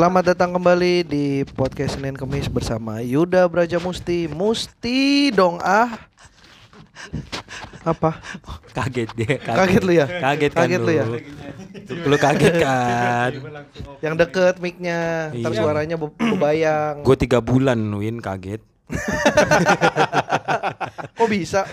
[0.00, 4.32] Selamat datang kembali di podcast Senin Kemis bersama Yuda Braja Musti.
[4.32, 5.92] Musti dong ah.
[7.84, 8.16] Apa?
[8.72, 9.36] Kaget dia.
[9.36, 10.08] Kaget lu ya?
[10.08, 11.04] Kaget kan Kaget lu ya?
[12.08, 13.30] Lu kaget kan?
[14.00, 15.60] Yang deket mic-nya, ntar Iya.
[15.60, 17.04] suaranya be- bebayang.
[17.04, 18.64] Gue tiga bulan Win kaget.
[21.20, 21.68] Kok bisa?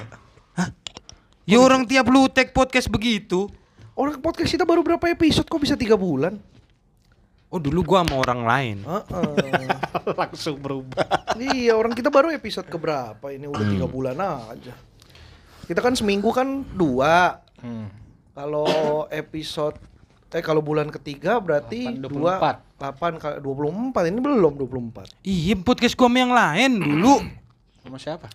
[1.47, 3.47] Ya orang tiap lu tag podcast begitu.
[3.95, 6.56] Orang podcast kita baru berapa episode kok bisa tiga bulan?
[7.47, 8.77] Oh dulu gua sama orang lain.
[8.83, 9.71] Heeh.
[10.19, 11.07] langsung berubah.
[11.39, 14.75] iya, orang kita baru episode keberapa ini udah tiga bulan aja.
[15.63, 17.39] Kita kan seminggu kan dua.
[17.63, 17.87] Hmm.
[18.35, 19.79] Kalau episode
[20.27, 25.23] eh kalau bulan ketiga berarti 8, dua 8 kali 24 ini belum 24.
[25.23, 27.13] Iya podcast gua sama yang lain dulu.
[27.79, 28.27] Sama siapa?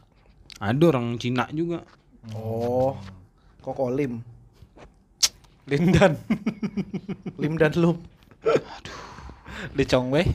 [0.56, 1.84] Ada orang Cina juga.
[2.32, 2.96] Oh.
[3.60, 4.24] Koko Lim.
[5.68, 6.18] Lindan.
[7.38, 8.00] Lim dan Lum.
[9.72, 10.26] Di Chongwei.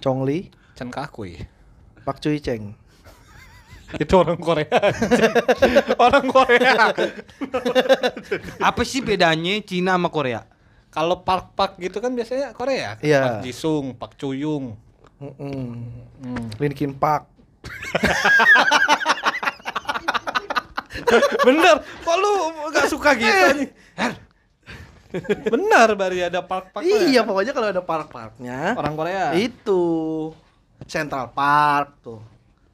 [0.00, 1.40] Chongli, Chan Kakui.
[2.04, 2.76] Pak Cui Cheng.
[3.96, 4.66] Itu orang Korea.
[5.96, 6.90] orang Korea.
[8.58, 10.42] Apa sih bedanya Cina sama Korea?
[10.90, 12.98] Kalau park-park gitu kan biasanya Korea.
[13.04, 13.20] Iya.
[13.22, 14.74] Park Jisung, Park Chuyung.
[15.22, 15.86] Mm-mm.
[16.20, 16.46] Hmm.
[16.60, 17.30] Linkin Park.
[21.46, 21.76] Bener.
[22.02, 22.32] Kok lu
[22.72, 23.70] gak suka gitu anjing?
[25.52, 29.32] Bener Bari ada park-park Iya, pokoknya kalau ada park-parknya Orang Korea.
[29.32, 29.82] itu
[30.82, 32.20] Central Park tuh.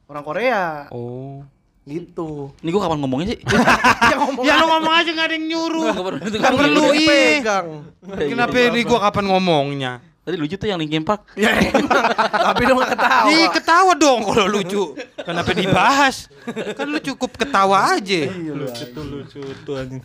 [0.04, 1.40] Orang Korea Oh.
[1.82, 2.50] gitu.
[2.58, 3.38] Ini gua kapan ngomongnya sih?
[4.10, 5.86] ya ngomong Ya lu ngomong aja gak ada yang nyuruh.
[5.88, 6.94] Nggak perlu- itu Gak perlu iya.
[6.94, 7.66] dipegang.
[8.24, 9.92] Kenapa ini gua kapan ngomongnya?
[10.22, 11.34] Tadi lucu tuh yang Linkin Park.
[11.34, 11.82] Ya emang,
[12.46, 13.26] tapi dong gak ketawa.
[13.28, 14.94] Ih ketawa dong kalau lucu.
[15.16, 16.30] Kenapa dibahas?
[16.72, 18.30] Kan lu cukup ketawa aja.
[18.30, 20.02] lucu tuh lucu tuh anjing.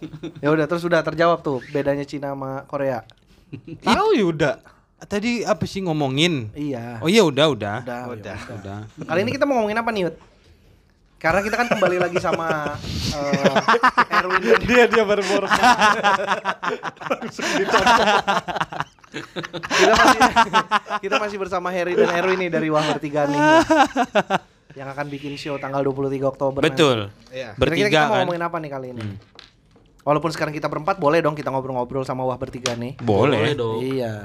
[0.44, 3.02] Ya udah terus udah terjawab tuh bedanya Cina sama Korea.
[3.86, 4.60] Tahu Yuda.
[4.98, 6.50] Tadi apa sih ngomongin?
[6.52, 6.98] Iya.
[6.98, 7.76] Oh iya udah udah.
[7.86, 8.38] Udah, udah.
[8.58, 8.78] Udah.
[9.06, 10.16] Kali ini kita mau ngomongin apa nih, Yud?
[11.18, 12.78] Karena kita kan kembali lagi sama
[13.10, 15.22] eh, Erwin dan Dia dia baru.
[19.58, 20.20] kita masih
[21.00, 23.40] kita masih bersama Harry dan Erwin nih dari Wah Bertiga nih.
[24.76, 26.60] yang akan bikin show tanggal 23 Oktober.
[26.62, 27.10] Betul.
[27.30, 27.50] Iya.
[27.58, 28.18] Bertiga kita mau kan.
[28.22, 29.02] ngomongin apa nih kali ini?
[30.08, 32.96] Walaupun sekarang kita berempat, boleh dong kita ngobrol-ngobrol sama Wah Bertiga nih.
[33.04, 33.52] Boleh.
[33.52, 33.84] dong.
[33.84, 34.16] Iya.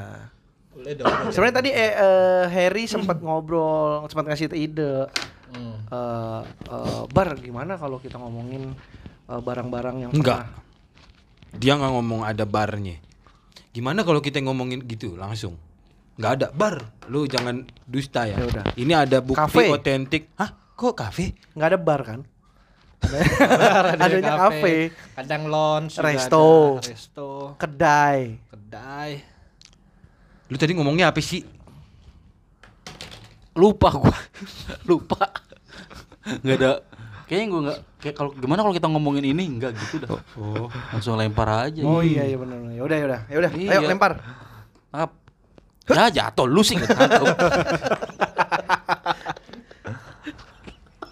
[0.71, 1.11] Boleh dong.
[1.27, 5.11] Sebenarnya tadi eh, eh, Harry sempat ngobrol, sempat ngasih ide.
[5.53, 5.75] Hmm.
[5.91, 8.71] eh eh, bar gimana kalau kita ngomongin
[9.27, 10.47] eh, barang-barang yang Enggak.
[10.47, 10.63] pernah
[11.59, 12.97] Dia nggak ngomong ada barnya.
[13.75, 15.59] Gimana kalau kita ngomongin gitu langsung?
[16.15, 16.95] Nggak ada bar.
[17.11, 18.39] Lu jangan dusta ya.
[18.39, 18.65] Ya udah.
[18.79, 20.31] Ini ada bukti otentik.
[20.39, 20.49] Hah?
[20.73, 21.35] Kok kafe?
[21.53, 22.19] nggak ada bar kan?
[23.93, 26.79] Adanya kafe, kadang lounge, Resto.
[26.79, 26.89] ada.
[26.89, 28.39] resto, kedai.
[28.49, 29.11] kedai.
[30.49, 31.43] Lu tadi ngomongnya apa sih?
[33.53, 34.17] Lupa gua.
[34.89, 35.29] Lupa.
[36.23, 36.71] Enggak ada
[37.23, 40.19] Kayaknya gua enggak kayak kalau gimana kalau kita ngomongin ini enggak gitu dah.
[40.35, 40.67] Oh.
[40.91, 41.81] Langsung lempar aja.
[41.81, 42.59] Oh iya iya benar.
[42.69, 43.21] Ya udah ya udah.
[43.31, 43.51] Ya udah.
[43.55, 43.89] Ayo Iya.
[43.89, 44.11] lempar.
[44.91, 45.11] Tangkap.
[45.89, 46.95] Ya jatuh lu sih enggak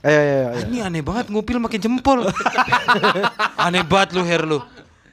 [0.03, 0.35] ayo ayo.
[0.49, 0.61] ayo.
[0.65, 2.25] Ini aneh banget ngupil makin jempol.
[3.65, 4.59] aneh banget lu Her lu.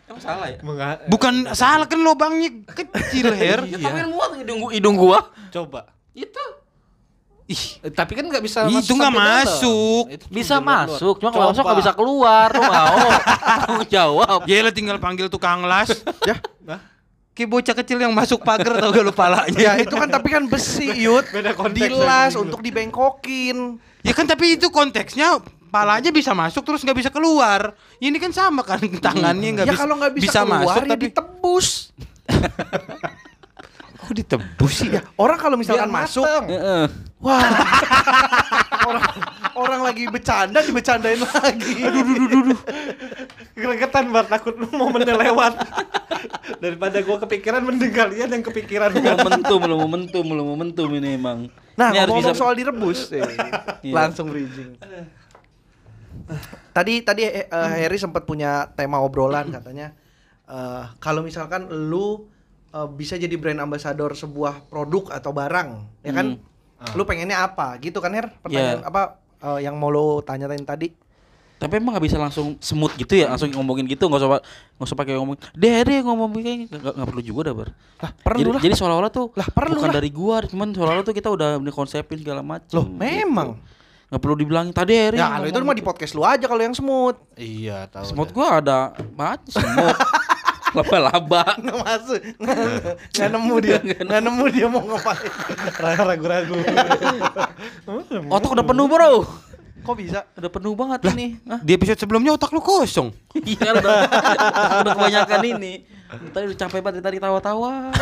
[0.05, 0.59] Emang salah ya?
[0.61, 3.65] Menga- Bukan salah kan lubangnya kecil Her.
[3.65, 5.19] Ya tapi muat hidung gua, hidung gua.
[5.49, 5.81] Coba.
[6.13, 6.41] Itu
[7.49, 9.41] Ih, Eh, tapi kan nggak bisa Itu masuk nggak sampai dalam.
[9.41, 10.05] masuk.
[10.11, 12.49] Itu bisa masuk, cuma kalau masuk nggak bisa keluar.
[12.53, 12.97] Lu mau?
[13.73, 14.39] Mau jawab.
[14.45, 15.89] ya tinggal panggil tukang las.
[16.29, 16.37] Ya.
[16.69, 16.81] Hah?
[17.39, 19.55] Kayak bocah kecil yang masuk pagar tau gak lu palanya.
[19.55, 21.23] Ya itu kan tapi kan besi, Yud.
[21.39, 22.43] Beda konteks Dilas lagi.
[22.43, 23.79] untuk dibengkokin.
[24.03, 25.39] Ya kan tapi itu konteksnya
[25.71, 27.79] palanya bisa masuk terus nggak bisa keluar.
[28.03, 31.05] Ini kan sama kan tangannya nggak ya bisa kalau nggak bisa, keluar masuk ya tapi
[31.07, 31.67] ditebus.
[34.03, 35.07] kok ditebus sih ya?
[35.15, 36.43] Orang kalau misalkan Biar masuk,
[37.23, 37.45] wah.
[38.89, 39.07] orang
[39.55, 41.87] orang lagi bercanda dibecandain lagi.
[41.87, 42.61] Aduh, duh, duh, duh.
[43.55, 45.55] Gregetan bar takut momennya lewat.
[46.63, 51.39] Daripada gua kepikiran mending kalian yang kepikiran Belum momentum, belum momentum, belum momentum ini emang.
[51.75, 53.23] Nah, ini harus ngomong bisa soal direbus, eh,
[53.87, 53.95] Iya.
[53.95, 54.75] langsung bridging.
[56.73, 59.97] Tadi tadi eh, Harry sempat punya tema obrolan katanya
[60.45, 62.29] eh, kalau misalkan lu
[62.71, 65.69] eh, bisa jadi brand ambassador sebuah produk atau barang,
[66.03, 66.27] ya kan?
[66.95, 67.75] Lu pengennya apa?
[67.79, 68.31] Gitu kan, Her?
[68.39, 68.87] Pertanyaan Iya.
[68.87, 69.03] apa
[69.41, 70.93] eh, yang mau lu tanyain tadi?
[71.59, 74.39] Tapi emang gak bisa langsung semut gitu ya, langsung ngomongin gitu, nggak usah
[74.79, 75.35] nggak usah pakai ngomong.
[75.59, 77.69] Deh deh ngomong kayak nggak nggak perlu juga dah bar.
[77.99, 78.63] Lah, perlu jadi, lah.
[78.63, 79.97] jadi seolah-olah tuh Lah, perlu bukan lah.
[79.99, 82.79] dari gua, cuman seolah-olah tuh kita udah konsepin segala macam.
[82.79, 83.59] Loh, memang.
[84.09, 85.19] Nggak perlu dibilangin tadi Eri.
[85.19, 87.19] Ya, kalau itu mah di podcast lu aja kalau yang smooth.
[87.35, 88.07] Iya, tahu.
[88.07, 89.99] Semut gua ada banget semut.
[90.69, 91.43] Laba-laba.
[91.65, 92.21] Nggak masuk.
[92.39, 93.79] Nggak nemu dia.
[94.07, 95.33] Nggak nemu dia mau ngapain.
[95.81, 96.55] Ragu-ragu.
[98.31, 99.13] Otak udah penuh, Bro.
[99.81, 100.21] Kok bisa?
[100.35, 101.37] Udah penuh banget ini.
[101.47, 101.61] Hah?
[101.61, 103.13] Di episode sebelumnya otak lu kosong.
[103.39, 103.95] Iya kan udah,
[104.85, 105.73] udah kebanyakan ini.
[106.09, 107.93] Tadi udah capek banget dari tadi tawa-tawa.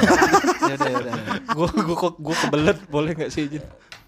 [0.67, 1.15] ya udah ya udah.
[1.53, 3.63] Gua gua kok gua kebelet boleh nggak sih izin?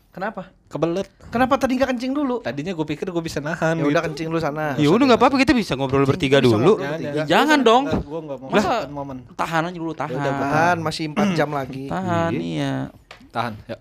[0.09, 0.51] Kenapa?
[0.67, 1.07] Kebelet.
[1.31, 2.43] Kenapa tadi nggak kencing dulu?
[2.43, 3.79] Tadinya gue pikir gue bisa nahan.
[3.79, 4.07] Ya udah gitu.
[4.11, 4.75] kencing lu sana.
[4.75, 6.75] Ya udah nggak apa-apa kita bisa ngobrol bertiga bisa dulu.
[6.75, 6.83] ngobrol.
[6.83, 7.23] Jangan, Tiga.
[7.31, 7.85] Jangan dong.
[7.87, 9.17] Gue nggak mau Masa- makan momen.
[9.39, 10.19] Tahan aja dulu, tahan.
[10.19, 11.87] Tahan, masih 4 jam lagi.
[11.87, 12.91] Tahan, iya.
[13.31, 13.53] Tahan.
[13.71, 13.77] Ya.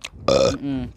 [0.61, 0.85] Mm.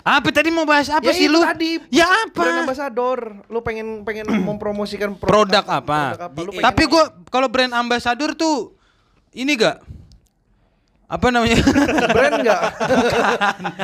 [0.00, 1.40] Apa tadi mau bahas apa ya sih lu?
[1.40, 1.78] tadi.
[1.88, 2.62] Ya Brand apa?
[2.66, 3.18] ambassador.
[3.46, 6.16] Lu pengen pengen mempromosikan Produk apa?
[6.16, 6.40] Produk apa?
[6.40, 8.72] Lu pengen- Tapi gua kalau brand ambassador tuh
[9.32, 9.82] ini gak?
[11.04, 11.60] Apa namanya?
[12.16, 12.60] brand enggak?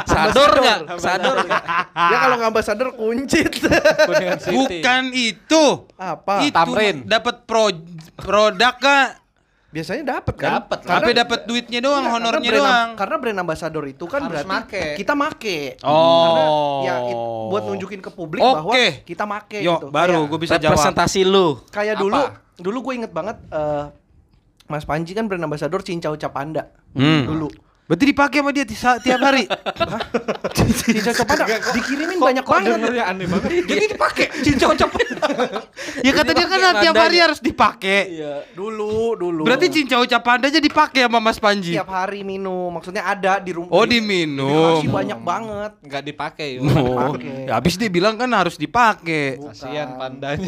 [0.09, 0.79] Sador enggak?
[0.97, 1.62] Sador nggak?
[1.93, 3.61] ya kalau nggak ambassador kuncit.
[4.49, 5.65] Bukan itu.
[5.94, 6.41] apa?
[6.43, 7.05] Itu Tamrin.
[7.05, 7.69] dapat pro
[8.17, 9.19] produk kak.
[9.70, 10.50] Biasanya dapat kan?
[10.58, 10.78] Dapet.
[10.82, 12.88] Karena- Tapi dapat duitnya doang, Iya, honornya karena brand, doang.
[12.99, 14.82] Karena brand ambassador itu kan Harus berarti make.
[14.99, 15.58] kita make.
[15.81, 15.94] Oh.
[16.26, 16.44] Karena
[16.82, 18.55] ya it- buat nunjukin ke publik Oke.
[18.56, 18.72] bahwa
[19.06, 19.87] kita make Yo, gitu.
[19.88, 20.75] baru Kayak- gue bisa jawab.
[20.75, 21.46] Representasi lu.
[21.70, 22.02] Kayak Apa?
[22.02, 22.20] dulu,
[22.58, 23.84] dulu gue inget banget eh,
[24.67, 26.66] Mas Panji kan brand ambassador Cincau Capanda.
[26.90, 27.26] Hmm.
[27.26, 27.69] Dulu.
[27.90, 28.62] Berarti dipakai sama dia
[29.02, 29.50] tiap hari.
[30.87, 32.70] Cincau Capanda dikirimin banyak Kok banget.
[32.78, 33.50] dengernya aneh banget.
[33.75, 35.06] Jadi dipakai cincau cepet.
[36.06, 38.14] ya kata dia kan tiap hari harus dipakai.
[38.14, 39.42] Iya, dulu, dulu.
[39.42, 41.75] Berarti cincau capanda aja dipakai sama Mas Panji.
[41.75, 42.70] tiap hari minum.
[42.70, 43.75] Maksudnya ada di rumah.
[43.75, 44.78] Oh, diminum.
[44.78, 45.72] Dikasih banyak banget.
[45.82, 46.48] Enggak dipakai.
[46.62, 47.50] Oh, Dipakai.
[47.50, 49.42] ya habis dia bilang kan harus dipakai.
[49.42, 50.46] Kasihan pandanya.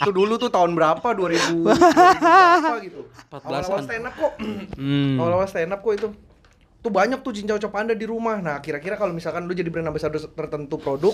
[0.00, 1.04] Itu dulu tuh tahun berapa?
[1.04, 3.00] 2000 berapa gitu.
[3.28, 3.44] 14-an.
[3.44, 4.32] Awal-awal stand up kok.
[4.80, 5.16] Hmm.
[5.20, 6.08] Awal-awal stand up kok itu.
[6.80, 8.40] Tuh banyak tuh cincau capanda di rumah.
[8.40, 11.12] Nah, kira-kira kalau misalkan lu jadi brand ambassador tertentu produk,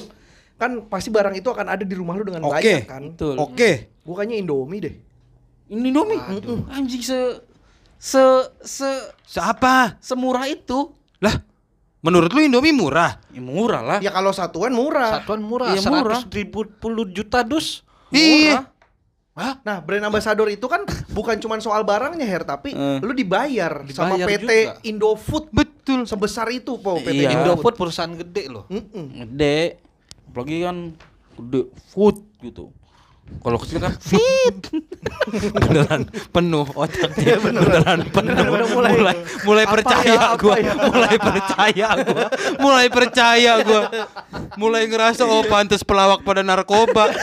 [0.54, 2.54] kan pasti barang itu akan ada di rumah lu dengan Oke.
[2.54, 3.02] banyak kan.
[3.42, 3.90] Oke.
[4.06, 4.94] Gua kayaknya Indomie deh.
[5.66, 6.22] Ini Indomie.
[6.70, 7.18] Anjing se
[7.98, 8.22] se
[8.62, 8.86] se
[9.26, 9.98] Siapa?
[9.98, 10.94] semurah itu.
[11.18, 11.34] Lah,
[11.98, 13.18] menurut lu Indomie murah?
[13.34, 13.98] Ya, murah lah.
[13.98, 15.18] Ya kalau satuan murah.
[15.18, 15.74] Satuan murah.
[15.74, 16.22] Iya, murah.
[16.22, 17.82] 100 ribu puluh juta dus.
[18.14, 18.70] Iya.
[19.36, 22.98] Nah, brand ambassador itu kan bukan cuma soal barangnya, Her, tapi Eh.
[22.98, 24.72] lu dibayar, sama Dibayar PT juga.
[24.82, 26.00] Indofood Betul.
[26.04, 27.36] sebesar itu, Po, PT Iya.
[27.36, 28.64] Indofood perusahaan gede loh.
[28.66, 29.28] Mm-mm.
[29.28, 29.76] Gede.
[30.26, 30.76] Apalagi kan
[31.36, 32.72] gede food gitu.
[33.36, 34.56] Kalau kecil kan fit.
[35.60, 40.72] beneran penuh otaknya beneran, penuh Udah mulai- mulai mulai percaya ya, gua ya?
[40.78, 43.82] mulai percaya gua mulai percaya gua
[44.54, 47.10] mulai ngerasa oh pantas pelawak pada narkoba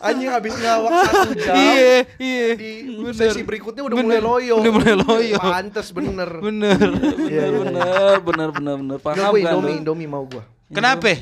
[0.00, 1.54] Anjing habis ngawak satu jam.
[1.54, 3.14] iya iya Di Bener.
[3.14, 4.06] sesi berikutnya udah Bener.
[4.06, 4.54] mulai loyo.
[4.58, 6.30] udah mulai loyo Pantes bener.
[6.38, 6.78] bener
[7.22, 7.46] Iya, iya.
[7.50, 9.76] bener bener bener bener Enggak, paham gue kan Indomie?
[9.78, 10.42] Indomie mau gua.
[10.68, 11.12] kenapa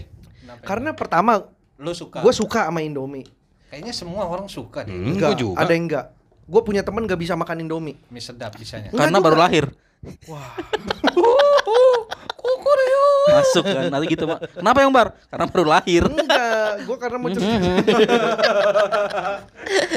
[0.60, 1.32] Karena pertama
[1.76, 2.20] Lu suka.
[2.20, 3.22] gue suka sama Indomie.
[3.68, 4.90] Kayaknya semua orang suka deh.
[4.90, 5.60] Hmm, Enggak, juga.
[5.60, 6.04] ada yang enggak.
[6.42, 8.00] Gue punya temen gak bisa makan Indomie.
[8.08, 8.88] Mie sedap bisanya.
[8.90, 9.68] Karena baru lahir.
[10.24, 10.56] Wah.
[13.28, 14.38] Masuk kan nanti gitu, Pak.
[14.56, 15.08] Kenapa yang Bar?
[15.28, 16.02] Karena baru lahir.
[16.04, 17.84] Enggak, gue karena mau cepet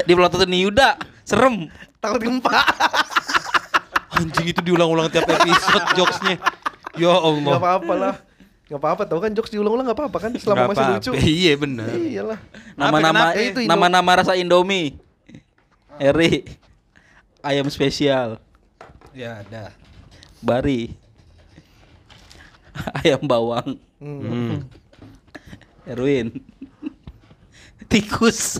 [0.04, 0.88] Di pelototin Yuda.
[1.22, 1.70] Serem.
[1.96, 2.50] takut gempa.
[4.12, 6.36] anjing itu diulang-ulang tiap episode jokesnya
[6.92, 8.14] ya Gak Allah apa-apa lah.
[8.68, 11.00] Gak apa-apa tau kan jokes diulang-ulang gak apa-apa kan selama Nggak masih apa-apa.
[11.00, 11.10] lucu.
[11.40, 12.38] iya bener Iyalah.
[12.74, 13.32] Nama-nama?
[13.32, 15.00] Eh, itu nama-nama rasa Indomie.
[15.96, 16.44] Eri.
[17.40, 18.36] Ayam spesial.
[19.12, 19.72] Ya ada.
[20.38, 20.92] Bari.
[23.04, 23.78] Ayam bawang.
[24.00, 24.20] Hmm.
[24.20, 24.56] Hmm.
[25.90, 26.40] Erwin.
[27.90, 28.56] Tikus.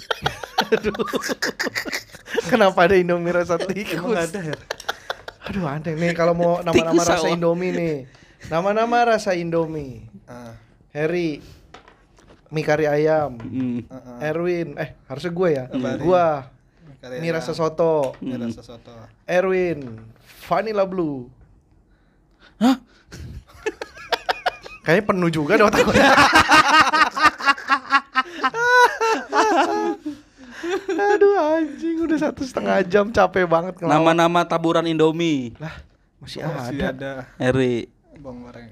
[2.50, 3.96] Kenapa ada Indomie rasa tikus?
[3.96, 4.56] Emang ada ya?
[5.48, 7.28] Aduh aneh nih kalau mau nama-nama rasa.
[7.32, 7.96] Indomie nih.
[8.52, 10.04] Nama-nama rasa Indomie.
[10.28, 10.54] Ah,
[10.92, 11.40] Harry.
[12.52, 13.40] Mie kari ayam.
[13.40, 13.80] Hmm.
[13.88, 14.28] ah, ah.
[14.28, 14.76] Erwin.
[14.76, 15.64] Eh harusnya gue ya.
[15.96, 16.52] Gua.
[17.00, 18.12] Karya Mie rasa soto.
[18.20, 18.92] Mie rasa soto.
[19.24, 19.98] Erwin.
[20.44, 21.26] Vanilla blue.
[22.60, 22.76] Hah?
[24.82, 25.94] Kayaknya penuh juga deh otak gue.
[30.92, 33.74] Aduh anjing udah satu setengah jam capek banget.
[33.78, 35.54] Nama-nama taburan Indomie.
[35.58, 35.74] Lah
[36.18, 36.90] masih Oh, Masih ada.
[36.92, 37.90] ada Eri.
[38.18, 38.70] bawang goreng.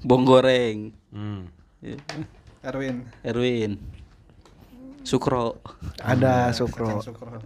[0.00, 0.76] Bong goreng.
[1.12, 1.52] Hmm.
[2.62, 3.04] Erwin.
[3.20, 3.72] Erwin.
[5.02, 5.60] Sukro.
[6.00, 6.98] Ada Sukro.
[7.00, 7.36] sukro.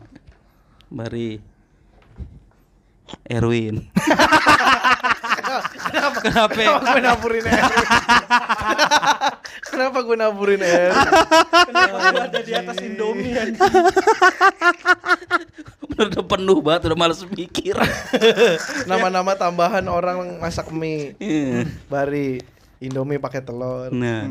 [0.88, 1.42] Bari.
[3.26, 3.90] Erwin.
[5.90, 7.88] kenapa Kenapa gue naburin Erwin?
[9.70, 11.10] Kenapa gue naburin Erwin?
[11.70, 13.60] Kenapa ada di atas Indomie anjing?
[15.90, 17.76] Bener udah penuh banget, udah males mikir.
[18.90, 21.18] Nama-nama tambahan orang masak mie.
[21.18, 21.66] Iya.
[21.90, 22.40] Bari
[22.80, 23.92] Indomie pakai telur.
[23.92, 24.24] nah,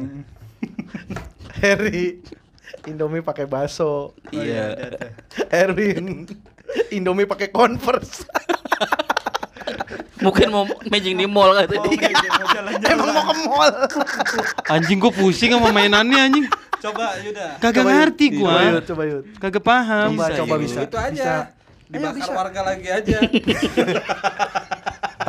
[1.62, 2.24] Harry
[2.88, 4.16] Indomie pakai bakso.
[4.32, 4.96] Iya.
[5.52, 6.26] Erwin
[6.94, 8.26] Indomie pakai Converse.
[10.20, 11.96] Mungkin mau maging di mall kan tadi.
[12.92, 13.72] Emang mau ke mall.
[14.68, 16.46] Anjing gua pusing sama mainannya anjing.
[16.80, 17.60] Coba Yuda.
[17.60, 18.00] Kagak Coba, Yud.
[18.00, 18.54] ngerti Coba gua.
[18.64, 19.22] yuk, coba yuk.
[19.40, 20.10] Kagak paham.
[20.16, 20.64] Coba, coba Yud.
[20.64, 20.80] bisa.
[20.88, 21.12] Itu aja.
[21.12, 21.34] Bisa.
[21.90, 22.32] Dibakar bisa.
[22.32, 23.18] warga lagi aja.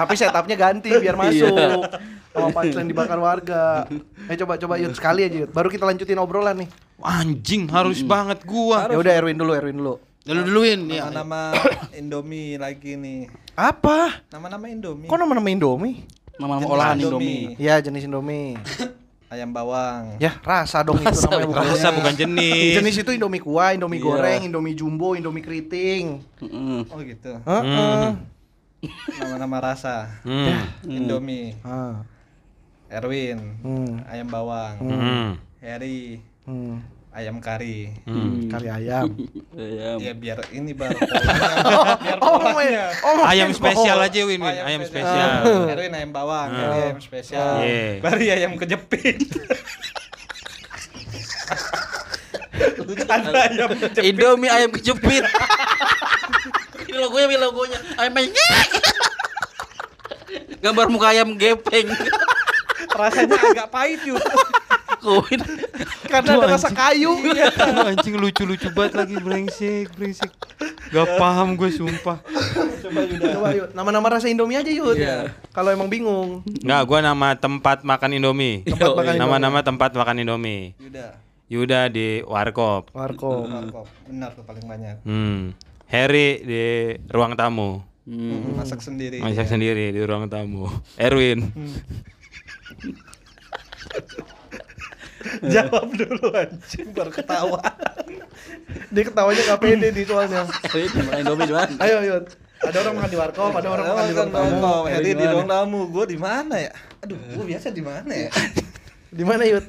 [0.01, 1.83] Tapi setupnya ganti biar masuk.
[2.31, 3.85] Sama punchline dibakar warga.
[4.31, 5.51] Eh coba coba yuk sekali aja yuk.
[5.51, 6.69] Baru kita lanjutin obrolan nih.
[7.01, 8.87] Anjing harus banget gua.
[8.87, 9.95] Ya udah Erwin dulu, Erwin dulu.
[10.29, 11.09] Lu duluin ya.
[11.09, 11.57] Nama-nama
[11.97, 13.33] Indomie lagi nih.
[13.57, 14.21] Apa?
[14.29, 15.09] Nama-nama Indomie.
[15.09, 16.05] Kok nama-nama Indomie?
[16.37, 17.57] Nama-nama olahan Indomie.
[17.57, 17.65] Indomie.
[17.65, 18.61] Ya jenis Indomie.
[19.33, 20.19] Ayam bawang.
[20.19, 22.73] Ya rasa dong itu Rasa, namanya bukan Rasa bukan jenis.
[22.83, 24.07] Jenis itu Indomie kuah, Indomie Iya.
[24.11, 26.19] goreng, Indomie jumbo, Indomie keriting.
[26.43, 26.91] Mm-mm.
[26.91, 27.33] Oh gitu.
[27.39, 28.11] Heeh.
[29.23, 30.11] Nama-nama rasa.
[30.27, 30.67] Hmm.
[30.85, 31.55] Indomie.
[31.63, 32.03] Ah.
[32.91, 33.39] Erwin.
[33.63, 34.03] Hmm.
[34.05, 34.75] Ayam bawang.
[34.83, 35.29] Hmm.
[35.63, 36.19] Harry.
[36.43, 36.83] Hmm.
[37.11, 37.91] Ayam kari.
[38.07, 38.47] Hmm.
[38.47, 39.11] Kari ayam.
[39.51, 39.99] Ayam.
[39.99, 41.99] Ya biar ini bar polanya.
[41.99, 42.85] biar Oh, polanya.
[43.03, 44.07] oh, Ayam main spesial bola.
[44.07, 44.55] aja Win, Win.
[44.55, 45.31] Oh, Ayam spesial.
[45.67, 46.57] Erwin ayam bawang, Ah.
[46.57, 47.47] Harry ayam spesial.
[47.61, 47.99] Iya.
[47.99, 49.19] Bari ayam kejepit.
[53.11, 54.03] Ada ayam kejepit.
[54.07, 55.25] Indomie ayam kejepit.
[56.85, 57.79] ini logonya, ini logonya.
[57.97, 58.31] Ayam ayam.
[60.63, 61.91] Gambar muka ayam gepeng.
[62.89, 64.21] Rasanya agak pahit yuk.
[65.01, 65.41] Koin.
[66.11, 67.15] Karena ada rasa kayu.
[67.63, 70.31] Aduh, anjing lucu-lucu banget lagi brengsek, brengsek.
[70.91, 72.19] Gak paham gue sumpah.
[72.83, 73.29] Coba Yuda.
[73.39, 74.99] Coba yuk, nama-nama rasa Indomie aja yuk.
[74.99, 75.31] Iya.
[75.55, 76.43] Kalau emang bingung.
[76.43, 78.67] Enggak, gua nama tempat makan Indomie.
[78.67, 79.23] Tempat makan Indomie.
[79.23, 80.75] Nama-nama tempat makan Indomie.
[80.83, 81.07] Yuda.
[81.51, 82.91] Yuda di Warkop.
[82.95, 83.47] Warkop.
[83.47, 83.87] Warkop.
[84.11, 85.03] Benar tuh paling banyak.
[85.07, 85.55] Hmm.
[85.91, 87.83] Harry di ruang tamu.
[88.07, 88.59] Hmm.
[88.59, 89.23] Masak sendiri.
[89.23, 90.67] Masak sendiri di ruang tamu.
[90.99, 91.47] Erwin.
[95.41, 97.61] Jawab dulu anjing baru ketawa.
[98.93, 100.45] Dia ketawanya gak pede di soalnya.
[100.73, 101.73] Ini makan Indomie di mana?
[101.81, 102.25] Ayo yuk.
[102.61, 104.85] Ada orang makan di warkop, ada orang makan di ruang tamu.
[104.93, 105.81] Harry di ruang tamu.
[105.89, 106.73] Gue di mana ya?
[107.01, 108.29] Aduh, gue biasa di mana ya?
[109.11, 109.67] Di mana yuk?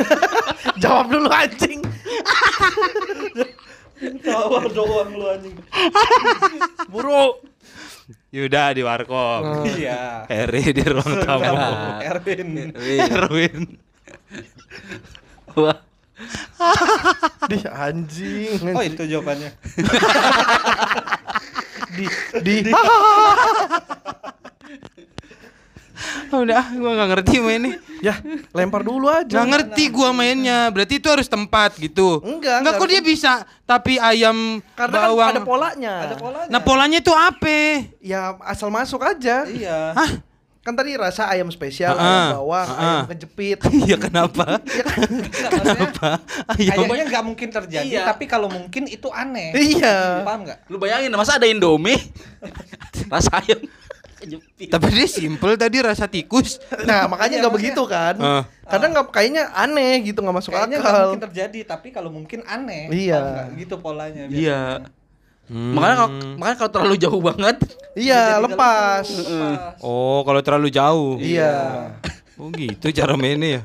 [0.82, 1.84] Jawab dulu anjing.
[4.24, 5.56] Tawa doang lu anjing.
[6.88, 7.49] Buru.
[8.30, 9.66] Yuda di Warkop.
[9.66, 10.26] Iya.
[10.30, 11.54] Harry di ruang tamu.
[12.02, 12.72] Erwin.
[13.10, 13.58] Erwin.
[15.58, 15.78] Wah.
[17.48, 18.60] Di anjing.
[18.76, 19.50] Oh itu jawabannya.
[21.90, 22.06] Di
[22.62, 23.34] di Oh,
[26.32, 27.74] udah, ah, gua nggak ngerti mainnya.
[28.00, 28.14] Ya,
[28.50, 29.28] lempar dulu aja.
[29.28, 30.68] Nggak ngerti gua mainnya.
[30.68, 32.20] Berarti itu harus tempat gitu.
[32.20, 33.32] Enggak, Enggak kok dia bisa
[33.64, 35.28] tapi ayam Karena bawang.
[35.28, 35.94] kan ada polanya.
[36.08, 36.48] Ada polanya.
[36.48, 37.84] Nah, polanya itu apa?
[38.00, 39.44] Ya asal masuk aja.
[39.44, 39.92] Iya.
[39.92, 40.10] Hah?
[40.60, 43.64] Kan tadi rasa ayam spesial, Ah, ayam bawang, ah, ayam kejepit.
[43.88, 44.60] Iya kenapa?
[44.76, 45.08] Ya kan?
[45.56, 46.08] kenapa?
[46.52, 48.04] Ayam Kayaknya nggak mungkin terjadi, Iya.
[48.04, 49.56] tapi kalau mungkin itu aneh.
[49.56, 50.20] Iya.
[50.20, 50.68] Paham nggak?
[50.68, 51.96] Lu bayangin masa ada Indomie?
[53.08, 53.56] Rasa ayam
[54.20, 54.68] kejepit.
[54.68, 56.60] Tapi dia simple tadi rasa tikus.
[56.84, 58.14] Nah, makanya Iya, nggak begitu kan?
[58.16, 58.42] Ah.
[58.64, 60.94] Karena nggak kayaknya aneh gitu nggak masuk Kayaknya akal.
[61.08, 62.92] mungkin terjadi, tapi kalau mungkin aneh.
[62.92, 63.48] Iya.
[63.56, 64.28] Gitu polanya.
[64.28, 64.84] Iya.
[65.50, 65.74] Hmm.
[65.74, 67.56] Makanya kalau makanya kalau terlalu jauh banget,
[67.98, 69.02] Iya, lepas.
[69.10, 69.82] lepas.
[69.82, 71.18] Oh, kalau terlalu jauh.
[71.18, 71.54] Iya.
[72.40, 73.62] Oh gitu cara mainnya ya.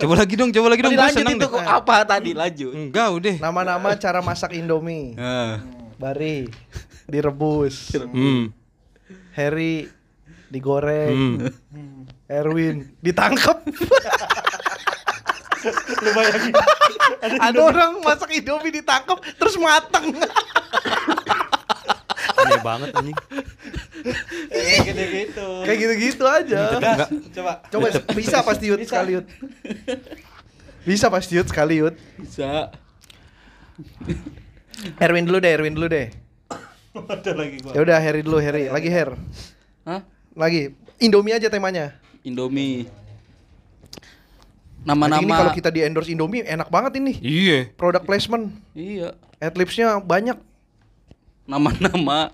[0.00, 0.96] Coba lagi dong, coba lagi dong.
[0.96, 1.50] Lanjut seneng itu deh.
[1.52, 2.72] kok apa tadi lanjut.
[2.72, 3.34] Enggak udah.
[3.36, 5.12] Nama-nama cara masak Indomie.
[5.12, 5.60] Nah.
[6.00, 6.48] Bari
[7.04, 7.92] direbus.
[8.08, 8.48] Hmm.
[9.38, 9.86] Harry
[10.50, 11.46] digoreng.
[11.70, 12.10] Hmm.
[12.28, 13.64] Erwin ditangkap.
[16.04, 16.54] Lu bayangin.
[17.40, 20.12] Ada orang masak Indomie ditangkap terus mateng.
[22.38, 23.16] Aneh banget anjing.
[24.52, 25.48] Kayak gitu-gitu.
[25.66, 26.60] Kayak gitu-gitu aja.
[27.34, 27.52] Coba.
[27.66, 28.94] Coba bisa pasti Yud Bisa.
[28.94, 29.26] sekali Yud.
[30.86, 31.98] Bisa pasti Yud sekali Yud.
[32.22, 32.70] Bisa.
[35.02, 36.27] Erwin dulu deh, Erwin dulu deh.
[37.14, 37.72] Ada lagi gua.
[37.74, 38.68] Ya udah Harry dulu, Harry.
[38.68, 39.14] Lagi Her.
[39.84, 40.00] Hah?
[40.34, 40.74] Lagi.
[40.98, 41.94] Indomie aja temanya.
[42.26, 42.90] Indomie.
[44.86, 47.18] Nah, ini Nama-nama kalau kita di endorse Indomie enak banget ini.
[47.20, 47.68] Iya.
[47.74, 48.54] Product placement.
[48.72, 49.14] Iya.
[49.38, 50.38] Adlibsnya banyak.
[51.44, 52.32] Nama-nama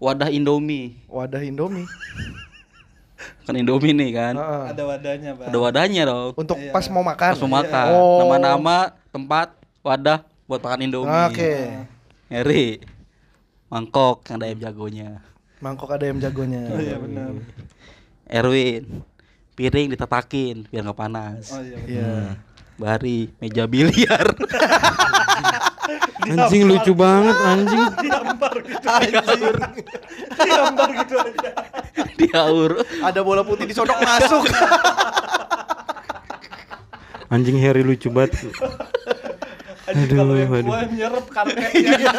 [0.00, 0.96] wadah Indomie.
[1.06, 1.86] Wadah Indomie.
[3.44, 4.34] Kan Indomie nih kan.
[4.36, 4.64] Heeh.
[4.72, 5.48] Ada wadahnya, Bang.
[5.52, 6.30] Ada wadahnya dong.
[6.40, 6.72] Untuk Iya.
[6.72, 7.30] pas mau makan.
[7.36, 7.86] Pas mau makan.
[7.92, 8.18] Oh.
[8.24, 8.76] Nama-nama
[9.12, 9.48] tempat
[9.84, 11.24] wadah buat makan Indomie.
[11.28, 11.52] Oke.
[12.32, 12.80] Harry.
[13.70, 15.22] Mangkok yang ada ayam jagonya.
[15.62, 16.66] Mangkok ada ayam jagonya.
[16.74, 17.38] Oh iya benar.
[18.26, 19.06] Erwin.
[19.54, 21.54] Piring ditatakin biar nggak panas.
[21.54, 21.78] Oh iya.
[21.78, 21.86] benar.
[21.86, 22.14] Iya.
[22.74, 24.26] Bari meja biliar.
[26.20, 27.82] Anjing lucu banget anjing.
[28.04, 28.86] Diambar gitu.
[28.90, 29.56] Anjir.
[30.34, 31.50] Diambar gitu aja.
[32.18, 32.72] Diaur.
[33.06, 34.50] Ada bola putih disodok masuk.
[37.30, 38.34] Anjing Harry lucu banget.
[39.86, 40.66] Anjing kalau yang aduh.
[40.66, 42.10] gua nyerep karpetnya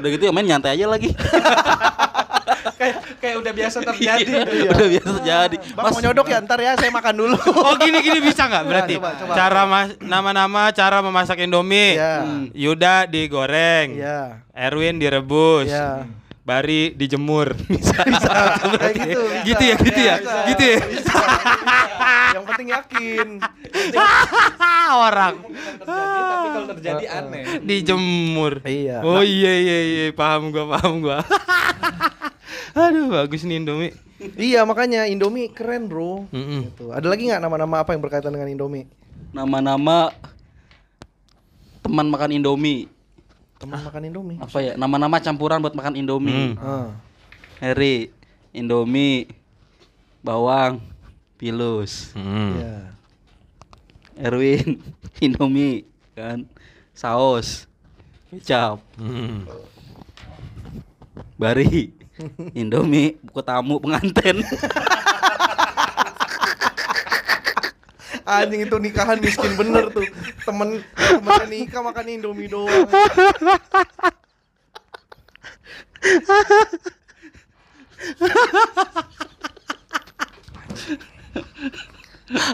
[0.00, 1.12] Udah gitu ya main nyantai aja lagi.
[2.80, 4.32] kayak kayak udah biasa terjadi.
[4.66, 5.56] Udah biasa terjadi.
[5.76, 7.36] Bang mau nyodok ya ntar ya saya makan dulu.
[7.60, 8.94] Oh gini gini bisa nggak berarti?
[8.96, 9.32] Coba, coba.
[9.36, 12.00] Cara mas- nama-nama cara memasak Indomie.
[12.00, 12.24] Iya.
[12.52, 14.00] Yuda digoreng.
[14.00, 14.40] Iya.
[14.50, 15.68] Erwin direbus.
[15.68, 16.08] Iya.
[16.50, 17.54] Bari dijemur.
[17.70, 18.02] Bisa.
[18.02, 19.22] Kayak gitu.
[19.22, 19.42] bisa.
[19.46, 20.14] gitu ya, gitu ya.
[20.18, 20.38] Bisa.
[20.50, 20.78] Gitu ya.
[20.82, 21.18] Bisa.
[22.34, 23.28] Yang penting yakin.
[25.06, 25.34] Orang
[25.78, 27.42] terjadi tapi kalau terjadi aneh.
[27.62, 28.52] dijemur.
[28.66, 29.06] Iya.
[29.06, 31.22] Oh iya iya iya, paham gua, paham gua.
[32.90, 33.94] Aduh, bagus nih Indomie.
[34.34, 36.26] Iya makanya Indomie keren bro.
[36.34, 36.66] Mm-mm.
[36.66, 36.90] Gitu.
[36.90, 38.90] Ada lagi nggak nama-nama apa yang berkaitan dengan Indomie?
[39.30, 40.10] Nama-nama
[41.86, 42.90] teman makan Indomie.
[43.60, 44.38] Teman makan Indomie.
[44.40, 44.72] Apa ya?
[44.72, 46.56] Nama-nama campuran buat makan Indomie.
[46.56, 46.64] Hmm.
[46.64, 46.88] Ah.
[47.60, 48.08] Harry,
[48.56, 49.28] Indomie,
[50.24, 50.80] bawang,
[51.36, 52.16] pilus.
[52.16, 52.56] Hmm.
[52.56, 52.76] Iya.
[54.16, 54.80] Erwin,
[55.28, 55.84] Indomie,
[56.16, 56.48] kan,
[56.96, 57.68] saus,
[58.32, 59.44] kecap, Hmm.
[61.36, 61.92] Bari,
[62.60, 64.40] Indomie, buku tamu pengantin.
[68.30, 70.06] Anjing itu nikahan miskin bener tuh.
[70.46, 72.86] Temen temennya nikah makan Indomie doang.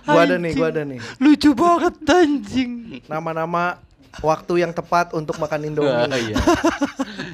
[0.08, 0.96] gua ada nih, gua ada nih.
[1.20, 3.04] Lucu banget anjing.
[3.04, 3.76] Nama-nama
[4.24, 5.92] waktu yang tepat untuk makan Indomie.
[5.92, 6.40] Wah, iya.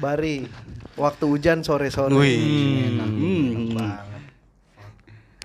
[0.03, 0.51] Bari,
[0.99, 2.11] waktu hujan sore-sore.
[2.11, 2.99] Wih.
[2.99, 3.79] Hmm.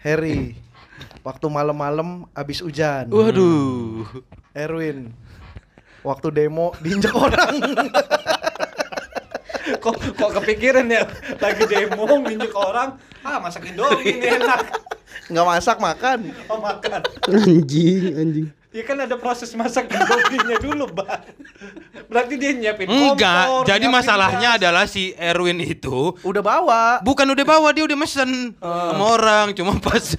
[0.03, 0.59] Harry,
[1.29, 3.13] waktu malam-malam abis hujan.
[3.13, 4.09] Waduh.
[4.57, 5.13] Erwin,
[6.01, 7.53] waktu demo diinjek orang.
[9.79, 11.05] kok kok kepikiran ya
[11.39, 14.65] lagi demo nginjek orang ah masak indomie ini enak
[15.29, 16.19] Nggak masak makan.
[16.49, 18.49] oh makan Anjing, anjing.
[18.69, 21.25] Ya kan ada proses masak indominya dulu bang
[22.05, 24.59] berarti dia nyiapin Enggak, kompor, jadi masalahnya gas.
[24.61, 27.01] adalah si Erwin itu Udah bawa.
[27.01, 30.13] bukan udah bawa dia udah mesen sama orang cuma pas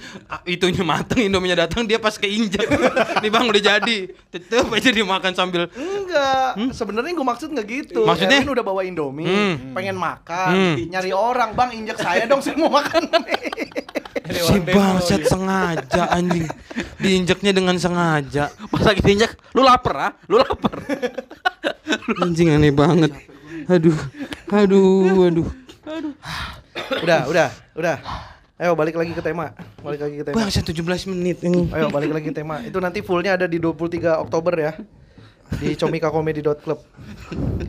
[0.44, 2.66] itunya mateng Indominya datang dia pas keinjak
[3.22, 3.96] nih bang udah jadi
[4.28, 8.02] tetep aja dimakan sambil Enggak, sebenarnya gue maksud nggak gitu.
[8.02, 8.10] Hmm?
[8.10, 8.38] Maksudnya?
[8.40, 9.70] Erwin udah bawa Indomie, Hmm.
[9.70, 10.74] pengen makan, Hmm.
[10.86, 13.06] nyari orang, bang injek saya dong, saya mau makan.
[14.30, 15.28] Si bangsat iya.
[15.28, 16.46] sengaja anjing
[17.02, 20.12] diinjaknya dengan sengaja Pas lagi diinjak, lu lapar ah?
[20.30, 20.78] Lu lapar.
[22.22, 23.12] anjing aneh banget
[23.70, 23.98] aduh
[24.50, 25.48] aduh aduh
[27.02, 27.96] udah, udah, udah.
[28.60, 30.36] Ayo balik lagi ke tema, balik lagi ke tema.
[30.36, 32.60] bangsat 17 menit ini Ayo balik lagi ke tema.
[32.60, 34.76] Itu nanti fullnya ada di 23 Oktober ya.
[35.58, 36.78] Di comikakomedi.club.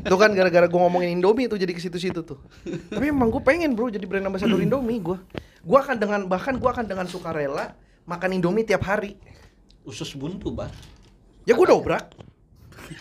[0.05, 2.37] Itu kan gara-gara gue ngomongin Indomie itu jadi ke situ-situ tuh.
[2.93, 5.17] Tapi emang gue pengen bro jadi brand ambassador Indomie gue.
[5.65, 7.73] Gue akan dengan bahkan gue akan dengan sukarela
[8.05, 9.17] makan Indomie tiap hari.
[9.81, 10.69] usus buntu bang
[11.49, 12.13] Ya gue dobrak.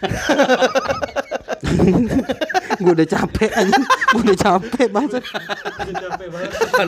[2.82, 3.84] gue udah capek anjing.
[3.84, 5.22] Gue udah capek banget.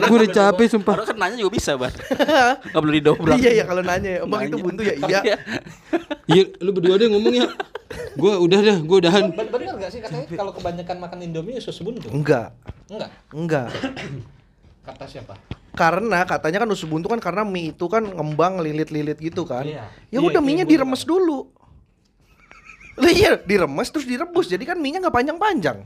[0.09, 0.95] Gue udah capek sumpah.
[0.97, 1.93] Padahal kan nanya juga bisa, Bang.
[2.67, 3.35] Enggak perlu didobrak.
[3.37, 4.95] iya ya kalau nanya, ya, bang itu buntu ya?
[4.97, 5.19] Iya.
[6.25, 6.43] iya.
[6.59, 7.47] Lu berdua deh ngomong ya.
[8.17, 9.23] Gue udah dah gue udahan.
[9.33, 10.25] Ben- bener gak sih katanya?
[10.33, 12.09] Kalau kebanyakan makan indomie usus buntu?
[12.09, 12.53] Enggak,
[12.89, 13.09] enggak?
[13.33, 13.67] Enggak.
[14.87, 15.33] kata siapa?
[15.73, 19.65] Karena katanya kan usus buntu kan karena mie itu kan ngembang lilit-lilit gitu kan.
[19.65, 19.89] Iya.
[20.13, 21.37] Ya Iya, udah itu mie-nya yang gua diremes dulu.
[22.95, 24.45] Lah iya, diremes terus direbus.
[24.45, 25.77] Jadi kan mie-nya nggak panjang-panjang.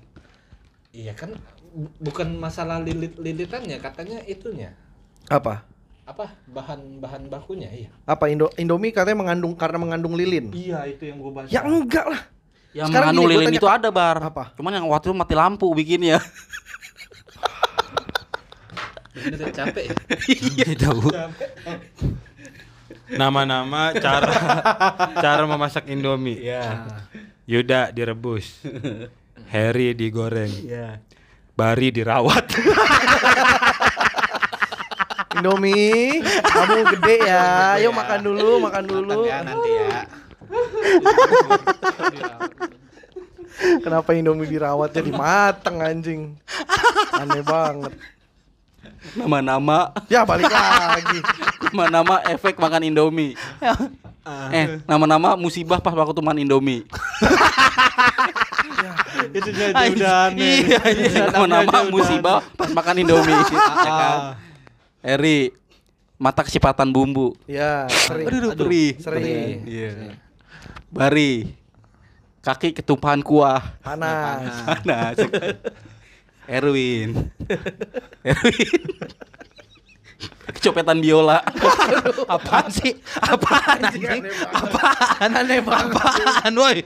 [0.89, 1.29] iya kan
[1.69, 4.73] bu- bukan masalah lilit lilitannya katanya itunya
[5.27, 5.61] Apa?
[6.03, 10.49] apa bahan bahan bakunya iya Apa Indo Indomie katanya mengandung karena mengandung lilin.
[10.51, 12.21] iya itu yang gue bahas Ya enggak lah.
[12.71, 14.17] Yang Sekarang mengandung lilin tanya- itu ada, Bar.
[14.23, 14.43] Apa?
[14.53, 16.17] Cuman yang waktu itu mati lampu bikinnya.
[19.13, 19.95] bener capek ya
[20.55, 21.01] Iya tahu.
[23.07, 24.35] Nama-nama cara
[25.23, 26.43] cara memasak Indomie.
[26.43, 26.83] iya
[27.47, 28.59] Yuda direbus.
[29.47, 30.51] Harry digoreng.
[30.51, 30.99] iya
[31.55, 32.45] Bari dirawat.
[35.37, 37.77] Indomie, kamu gede ya.
[37.81, 39.29] Yuk makan dulu, makan dulu.
[39.29, 40.01] ya nanti ya
[43.83, 46.37] Kenapa Indomie dirawat jadi mateng anjing?
[47.13, 47.93] Aneh banget.
[49.13, 51.19] Nama-nama Ya balik lagi.
[51.67, 53.33] nama-nama efek makan Indomie.
[54.51, 56.83] eh, nama-nama musibah pas waktu makan Indomie.
[59.27, 61.23] itu jadi udah aneh Iya, iya.
[61.29, 63.35] Nama-nama musibah pas makan Indomie.
[63.81, 64.17] ya kan?
[64.99, 65.53] Eri
[66.15, 67.37] mata kecepatan bumbu.
[67.45, 68.25] Ya, sering.
[68.27, 68.97] Aduh, perih.
[68.97, 69.63] Sering.
[69.63, 70.17] Iya.
[70.89, 71.53] Bari.
[72.39, 73.59] Kaki ketumpahan kuah.
[73.79, 74.49] Panas.
[74.65, 75.15] Panas.
[76.47, 77.27] Erwin.
[78.27, 78.81] Erwin.
[80.57, 81.43] Copetan biola.
[82.25, 82.95] Apaan sih?
[83.15, 84.23] Apaan anjing?
[84.49, 85.29] Apaan?
[85.35, 85.93] Aneh banget.
[85.93, 86.77] Apaan, woi?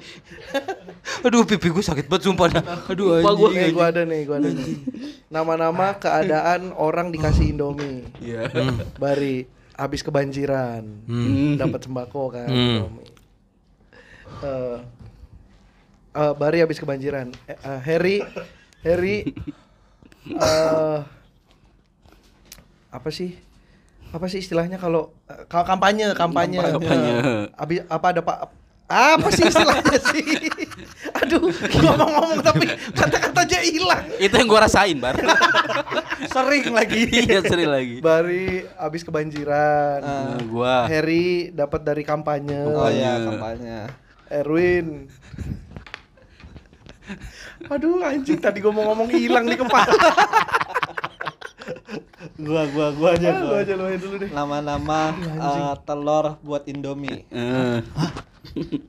[1.23, 2.63] Aduh, pipi gue sakit banget sumpah dah.
[2.89, 3.47] Aduh, Lupa gua.
[3.49, 3.63] anjing.
[3.63, 4.75] Nih gua ada nih, gua ada nih.
[5.29, 8.03] Nama-nama keadaan orang dikasih Indomie.
[8.19, 8.49] Iya.
[8.97, 10.83] Bari habis kebanjiran.
[11.55, 12.59] Dapat sembako kan Hmm.
[12.83, 13.09] Indomie.
[14.41, 14.77] Eh,
[16.13, 17.29] eh, Bari habis kebanjiran.
[17.45, 18.17] Eh, eh, Harry
[18.81, 19.17] Harry
[20.29, 20.99] eh
[22.91, 23.33] apa sih?
[24.11, 26.59] Apa sih istilahnya kalau eh, kalau kampanye, kampanye.
[26.59, 27.13] Kampanye.
[27.55, 28.37] Habis apa ada Pak
[28.91, 30.27] apa sih istilahnya sih?
[31.23, 31.47] Aduh,
[31.79, 34.05] gua mau ngomong tapi kata-katanya hilang.
[34.19, 35.15] Itu yang gua rasain, Bar.
[36.35, 37.07] Sering lagi.
[37.07, 37.97] Iya, sering lagi.
[37.97, 39.99] Bari habis kebanjiran.
[40.03, 42.61] Nah, gua Harry dapat dari kampanye.
[42.67, 43.89] Oh iya, kampanye.
[44.27, 45.07] Erwin.
[47.69, 49.93] Aduh anjing tadi gua mau ngomong hilang di kepala.
[52.41, 53.61] Gua gua gua aja gua.
[53.61, 54.29] aja lu aja dulu deh.
[54.33, 57.27] Nama-nama eh, telur buat Indomie.
[57.29, 57.79] Eh,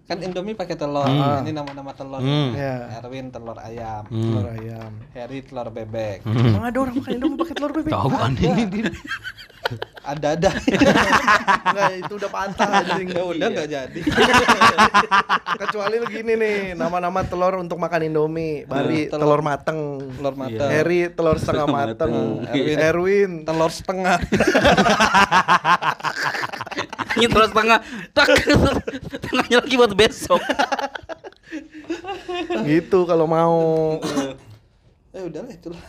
[0.08, 1.06] Kan Indomie pakai telur.
[1.06, 2.18] Ini nama-nama telur.
[2.18, 2.56] Hmm.
[2.56, 2.98] Ya.
[2.98, 4.08] Erwin telur ayam.
[4.08, 4.90] Telur ayam.
[5.14, 6.24] Harry telur bebek.
[6.26, 7.92] Emang ada orang makan Indomie pakai telur bebek?
[7.92, 8.82] Tahu aneh ini
[10.02, 10.04] dia.
[10.04, 10.50] Ada-ada.
[11.70, 13.08] Enggak, itu udah patah anjing.
[13.08, 14.00] ya udah nggak jadi.
[15.62, 18.66] Kecuali lu gini nih, nama-nama telur untuk makan Indomie.
[18.66, 19.38] Bari Telur.
[19.38, 20.02] telur mateng.
[20.18, 20.64] Telur mata.
[20.66, 22.12] Harry telur setengah Setengah mateng.
[22.42, 22.50] mateng.
[22.50, 24.18] Erwin, Erwin Telur setengah.
[27.16, 27.78] ini terus tengah.
[28.10, 28.26] Tak.
[29.22, 30.40] Tengahnya lagi buat besok.
[32.64, 34.00] gitu kalau mau.
[35.12, 35.82] Eh udah lah itulah.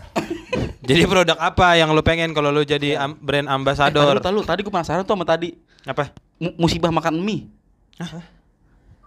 [0.84, 4.20] Jadi produk apa yang lu pengen kalau lu jadi am- brand Eh, ambassador?
[4.20, 5.56] tadi, tadi, tadi gua penasaran tuh sama tadi.
[5.84, 6.12] Apa?
[6.36, 7.48] Mu- musibah makan mie.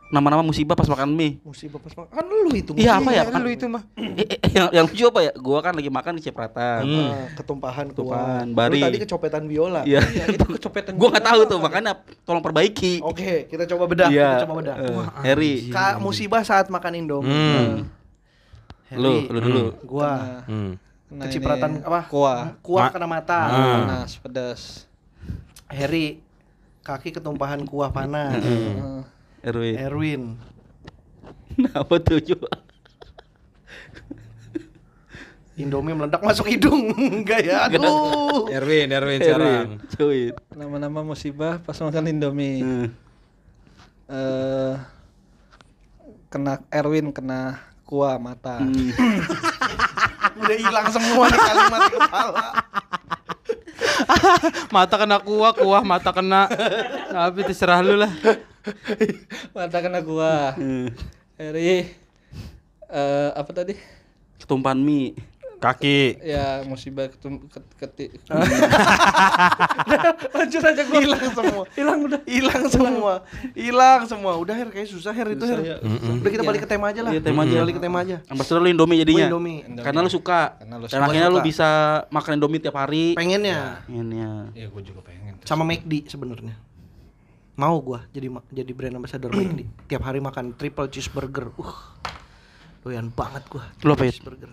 [0.06, 1.36] Nama-nama musibah pas makan mie.
[1.42, 2.08] Musibah pas makan.
[2.08, 2.72] Kan lu itu.
[2.78, 3.26] Iya apa ya?
[3.26, 3.82] Iya, lu itu mah.
[3.92, 5.32] Eh, eh, eh, yang, yang lucu apa ya?
[5.34, 6.80] Gua kan lagi makan di cipratan.
[6.80, 6.96] Hmm.
[7.12, 8.56] Ah, ketumpahan Ketumpahan, kuah.
[8.56, 8.80] Bari.
[8.80, 9.82] Lu tadi kecopetan biola.
[9.84, 10.00] Iya.
[10.32, 10.96] itu kecopetan.
[10.96, 13.02] Gua nggak tahu tuh, makanya tolong perbaiki.
[13.02, 14.08] Oke, kita coba bedah.
[14.08, 14.30] Iya.
[14.32, 14.76] Kita coba bedah.
[14.78, 15.52] Eh, Harry.
[15.68, 17.28] Ka musibah saat makan Indomie.
[17.28, 17.74] Hmm.
[18.86, 19.64] Harry, Lu, lu dulu.
[19.82, 20.78] Gua Hmm.
[21.06, 22.10] Nah, kecipratan ini apa?
[22.10, 22.58] Kuah.
[22.58, 23.38] Kuah Ma- kena mata.
[23.46, 23.50] Ah.
[23.78, 24.62] Panas, pedas.
[25.70, 26.18] Harry
[26.82, 28.38] kaki ketumpahan kuah panas.
[28.38, 29.02] Eh,
[29.42, 29.74] Erwin.
[29.78, 30.22] Erwin
[31.72, 32.50] Apa tuh coba?
[35.56, 36.92] Indomie meledak masuk hidung.
[37.22, 37.64] Enggak ya?
[37.64, 38.50] Aduh.
[38.52, 39.66] Erwin, Erwin sekarang.
[39.96, 40.36] Cuy.
[40.52, 42.60] Nama-nama musibah pas makan Indomie.
[42.60, 42.86] Hmm.
[44.06, 44.74] Eh
[46.28, 48.58] kena Erwin kena kuah mata.
[48.58, 48.90] Hmm.
[50.42, 52.46] Udah hilang semua nih kalimat di kepala.
[54.74, 56.50] Mata kena kuah, kuah mata kena.
[57.08, 58.12] Tapi terserah lu lah.
[59.56, 60.52] Mata kena kuah.
[60.58, 60.92] Hmm.
[61.40, 61.96] Harry
[62.86, 63.74] eh apa tadi?
[64.36, 65.16] Ketumpahan mie.
[65.56, 66.20] Kaki.
[66.20, 68.06] Ya musibah ketum ket, keti.
[70.36, 71.00] Lanjut aja gua.
[71.00, 71.64] Hilang semua.
[71.72, 72.20] Hilang udah.
[72.28, 73.14] Hilang semua.
[73.56, 74.32] Hilang semua.
[74.36, 75.80] Udah Her kayak susah Her itu Her.
[76.20, 77.12] Udah kita balik ke tema aja lah.
[77.12, 77.56] Iya, tema aja.
[77.64, 78.16] Balik ke tema aja.
[78.28, 79.26] Ambasador lu Indomie jadinya.
[79.26, 79.58] Gua Indomie.
[79.80, 80.60] Karena lu suka.
[80.60, 81.06] Karena lu Dan suka.
[81.08, 81.68] akhirnya lu bisa
[82.12, 83.16] makan Indomie tiap hari.
[83.16, 84.52] Pengennya Pengennya.
[84.52, 85.40] Ya gue juga pengen.
[85.46, 86.56] sama McD sebenarnya.
[87.56, 89.64] Mau gua jadi jadi brand ambassador McD.
[89.88, 91.48] Tiap hari makan triple cheeseburger.
[91.56, 91.72] Uh.
[92.84, 93.64] Doyan banget gua.
[93.80, 94.12] Lu apa, Yud?
[94.12, 94.52] Cheeseburger.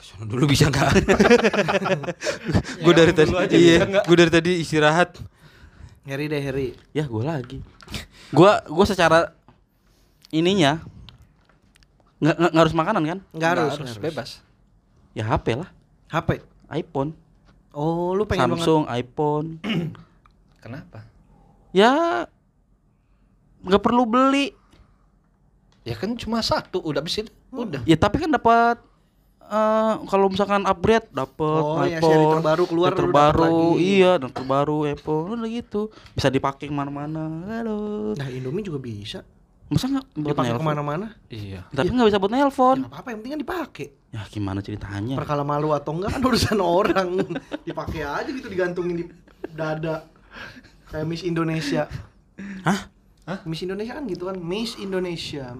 [0.00, 0.96] Ke sana dulu bisa nggak?
[2.88, 5.20] gue dari tadi, iya, gue dari tadi istirahat.
[6.08, 6.72] Harry deh Harry.
[6.96, 7.60] Ya gue lagi.
[8.32, 9.36] Gua gua secara
[10.32, 10.80] ininya
[12.24, 13.18] nggak nggak nggak harus makanan kan?
[13.36, 14.06] Enggak harus, harus nggak harus.
[14.08, 14.30] bebas.
[15.12, 15.68] Ya HP lah,
[16.08, 16.40] HP.
[16.70, 17.12] iPhone,
[17.74, 18.62] Oh, lu pengen banget.
[18.62, 19.48] Samsung, iPhone.
[20.64, 21.04] Kenapa?
[21.76, 22.24] ya
[23.62, 24.54] nggak perlu beli.
[25.84, 27.30] Ya kan cuma satu udah habis itu.
[27.52, 27.82] Udah.
[27.84, 28.78] Ya tapi kan dapat
[29.50, 33.42] eh kalau misalkan upgrade dapat Oh, ya, iPhone terbaru keluar, terbaru
[33.74, 33.98] lagi.
[33.98, 35.80] iya dan terbaru iPhone udah gitu
[36.12, 39.26] bisa dipakai ke mana-mana halo Nah, Indomie juga bisa.
[39.66, 41.06] masa nggak buat Dipakai ke mana-mana.
[41.26, 41.66] Iya.
[41.68, 43.86] tapi nggak bisa buat nelpon Ya, apa-apa, yang penting kan dipakai.
[44.08, 47.08] ya gimana ceritanya Perkala malu atau enggak kan urusan orang.
[47.62, 49.04] dipakai aja gitu digantungin di
[49.48, 50.06] dada.
[50.86, 51.86] Kayak Miss Indonesia.
[52.62, 52.90] Hah?
[53.44, 55.54] Miss Indonesia kan gitu kan, Miss Indonesia.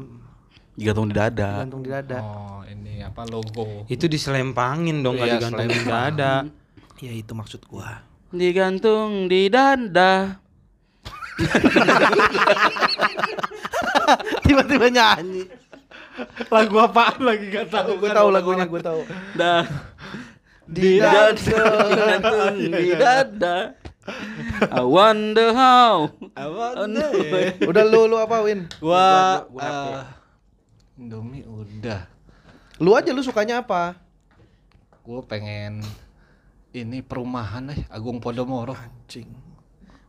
[0.72, 2.18] Digantung di dada Digantung di dada.
[2.20, 3.85] Oh, ini apa logo?
[3.87, 6.14] Itu diselempangin dong, nggak Iya, digantungin selempang.
[6.14, 6.35] dada.
[7.00, 8.04] Ya itu maksud gua.
[8.28, 10.37] digantung di dada
[14.42, 15.48] Tiba-tiba nyanyi.
[16.46, 17.96] Lagu apaan lagi gak tahu.
[17.96, 19.00] Gua tahu lagunya, gua tahu.
[19.33, 19.64] dah
[20.68, 23.56] Di dada digantung di dada
[24.68, 26.85] I wonder how Apa?
[27.64, 28.68] Udah lu lu apa Win?
[28.76, 29.00] Gua,
[29.48, 30.02] Gua- gua rap eh,
[31.00, 32.04] Indomie udah.
[32.76, 33.96] Lu aja lu sukanya apa?
[35.00, 35.80] Gue pengen
[36.70, 38.76] ini perumahan eh Agung Podomoro.
[38.76, 39.26] Anjing.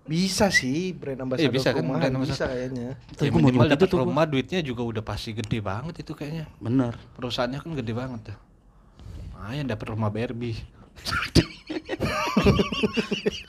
[0.01, 2.89] Bisa sih brand ambassador Iya, bisa kan, perumahan, brand bisa kayaknya.
[3.15, 4.05] Tapi Ya, gua mau minimal dapat itu tuh gua.
[4.05, 6.45] rumah duitnya juga udah pasti gede banget itu kayaknya.
[6.59, 6.93] Bener.
[7.15, 8.37] Perusahaannya kan gede banget tuh.
[9.31, 10.59] Lumayan dapat rumah Barbie.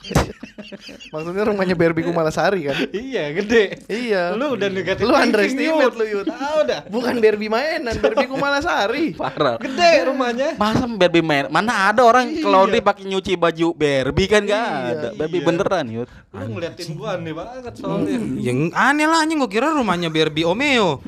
[1.13, 2.89] Maksudnya rumahnya Barbie Kumalasari kan?
[3.05, 3.85] iya, gede.
[3.85, 4.33] iya.
[4.33, 6.25] Lu udah negatif Lu underestimate lu Yud.
[6.25, 6.89] Tahu dah.
[6.89, 9.13] Bukan Barbie mainan, Barbie Kumalasari.
[9.21, 9.61] Parah.
[9.61, 10.57] Gede rumahnya.
[10.57, 11.45] Masa Barbie main?
[11.53, 15.09] Mana ada orang ke laundry pakai nyuci baju Barbie kan gak ada.
[15.13, 15.45] Barbie iya.
[15.45, 16.09] beneran yud.
[16.33, 18.17] Lu ngeliatin gua aneh banget soalnya.
[18.41, 20.97] Yang aneh lah anjing gua kira rumahnya Barbie Omeo.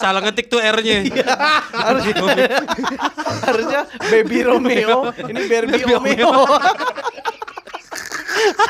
[0.00, 1.00] Salah ngetik tuh R-nya.
[1.72, 2.12] harusnya,
[3.44, 5.84] harusnya Baby Romeo, ini Barbie
[8.40, 8.60] Romeo.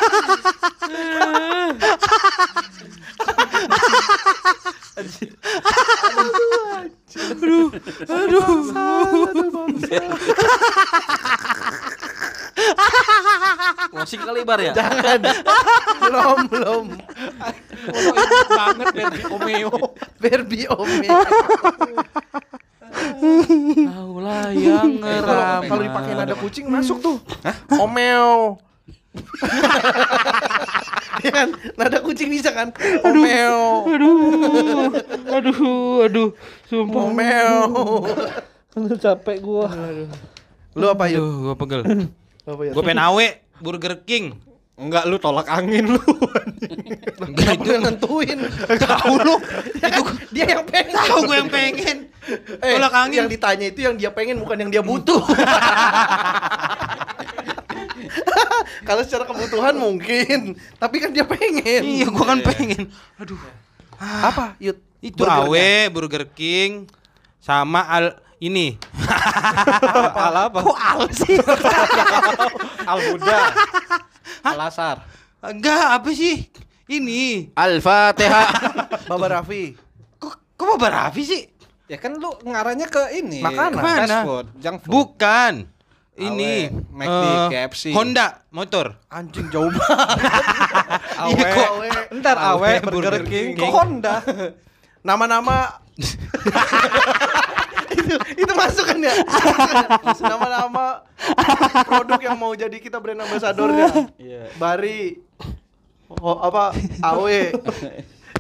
[13.91, 14.73] Closing kali bar ya?
[14.73, 15.21] Jangan.
[16.01, 16.85] belum, belum.
[18.51, 19.73] banget Barbie Omeo.
[20.21, 21.19] Barbie Omeo.
[23.81, 25.61] Tahu lah yang Eh, Kalau ngeram.
[25.67, 27.17] kalau dipakai nada kucing masuk tuh.
[27.77, 28.61] Omeo.
[31.21, 31.53] Iya kan?
[31.77, 32.73] Nada kucing bisa kan?
[33.05, 33.85] Omeo.
[33.93, 34.89] Aduh,
[35.29, 36.29] aduh, aduh.
[36.65, 37.13] Sumpah.
[37.13, 37.61] Omeo.
[38.73, 39.69] Aduh capek gua.
[40.73, 41.21] Lu apa yuk?
[41.21, 41.81] Aduh, gua pegel.
[42.49, 42.73] Apa ya?
[42.73, 43.27] Gua pengen awe
[43.61, 44.33] Burger King.
[44.81, 46.01] Enggak lu tolak angin lu.
[47.21, 48.39] Enggak Siapa yang nentuin?
[48.81, 49.37] Tahu lu.
[49.77, 50.97] Itu dia yang pengen.
[50.97, 51.97] Tahu gue yang pengen.
[52.65, 53.21] Eh, Tolak angin.
[53.21, 55.21] Yang ditanya itu yang dia pengen bukan yang dia butuh.
[58.87, 61.83] Kalau secara kebutuhan mungkin, tapi kan dia pengen.
[61.85, 62.91] Iya, gua kan pengen.
[63.21, 63.39] Aduh.
[64.01, 64.57] Apa?
[64.57, 64.79] Yud.
[65.01, 66.85] Itu awe Burger King
[67.41, 68.77] sama al ini.
[70.17, 70.61] Al apa?
[70.65, 71.37] Kok al sih?
[72.91, 73.39] Al Buddha.
[74.45, 75.05] Al Asar.
[75.41, 76.49] Enggak, apa sih?
[76.89, 77.53] Ini.
[77.57, 78.49] Al-Fatihah.
[79.13, 79.77] Baba Raffi.
[80.17, 81.43] Kok kok Baba Raffi sih?
[81.89, 83.41] Ya kan lu ngarahnya ke ini.
[83.45, 83.81] Makanan.
[83.81, 84.19] Fast Mana?
[84.25, 84.91] food, junk food.
[84.93, 85.55] Bukan.
[86.21, 87.85] Ini Awe, McD, eh, KFC.
[87.97, 89.01] Honda motor.
[89.09, 89.89] Anjing jauh banget.
[91.25, 91.33] Awe.
[91.33, 91.71] Iya, kok.
[92.21, 93.65] Ntar Awe, Awe, Burger Burger King, King.
[93.65, 94.15] kok Honda.
[95.09, 95.81] Nama-nama
[97.91, 99.17] itu itu masuk kan ya?
[100.21, 101.01] Nama-nama
[101.89, 104.13] produk yang mau jadi kita brand ambassadornya.
[104.21, 104.53] Iya.
[104.61, 105.17] Bari
[106.21, 107.25] oh, apa AW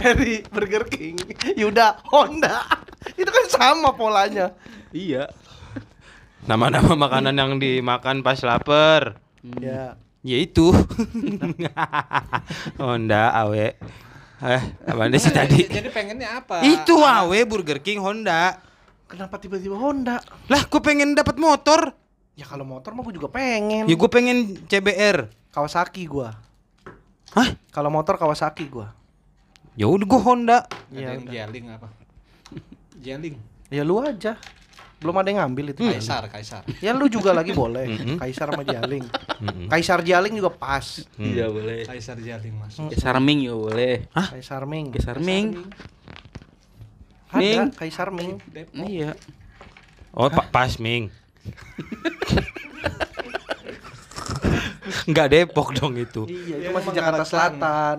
[0.00, 1.20] Harry Burger King
[1.56, 2.64] Yuda Honda
[3.16, 4.52] itu kan sama polanya
[4.90, 5.30] Iya.
[6.44, 9.20] Nama-nama makanan yang dimakan pas lapar.
[9.60, 10.68] ya Ya itu.
[12.80, 13.72] Honda, Awe.
[14.40, 15.64] Eh, apa sih tadi?
[15.68, 16.64] Jadi pengennya apa?
[16.64, 18.56] Itu Awe Burger King Honda.
[19.10, 21.98] kenapa tiba-tiba Honda Lah, gue pengen dapat motor.
[22.38, 25.28] ya kalau motor mah gue juga pengen Ya gue pengen CBR.
[25.50, 26.38] Kawasaki gua
[27.34, 27.58] Hah?
[27.74, 28.94] kalau motor Kawasaki gua
[29.74, 30.58] Ya udah gue Honda.
[30.88, 31.88] Ada ya, yang jeling apa?
[33.04, 33.34] Jeling.
[33.66, 34.38] ya lu aja
[35.00, 36.60] belum ada yang ngambil itu Kaisar, Kaisar.
[36.78, 38.16] ya lu juga lagi boleh Mm-mm.
[38.16, 39.04] Kaisar sama Jaling
[39.40, 39.66] Mm-mm.
[39.66, 40.84] Kaisar Jaling juga pas
[41.16, 41.82] Iya boleh.
[41.82, 42.88] Kaisar Jeling masuk.
[42.88, 44.04] Kaisar Ming ya boleh.
[44.12, 45.46] Kaisar Ming Kaisar Ming.
[47.26, 47.60] ada Ming.
[47.72, 48.36] Kaisar Ming
[48.76, 49.16] Iya.
[50.10, 51.06] Oh, Pak Pasming.
[55.06, 56.26] Enggak Depok dong itu.
[56.26, 57.98] iya itu Ya, masih Jakarta Selatan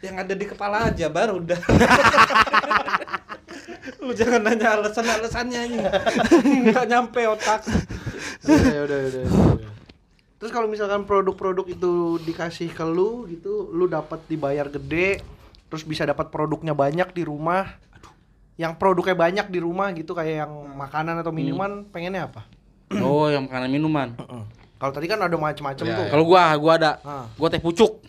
[0.00, 1.60] Yang ada di kepala aja baru udah.
[4.04, 5.78] Lu jangan nanya alasan-alasannya ini.
[6.66, 7.66] Enggak nyampe otak.
[8.46, 9.70] ya udah udah udah.
[10.42, 15.22] Terus kalau misalkan produk-produk itu dikasih ke lu gitu, lu dapat dibayar gede,
[15.70, 17.78] terus bisa dapat produknya banyak di rumah.
[18.58, 22.42] Yang produknya banyak di rumah gitu kayak yang makanan atau minuman, pengennya apa?
[22.92, 24.12] Oh, yang makanan minuman.
[24.76, 26.06] Kalau tadi kan ada macam-macam Ya, tuh.
[26.12, 26.92] Kalau gua, gua ada.
[27.00, 27.24] Ah.
[27.40, 28.04] Gua teh pucuk.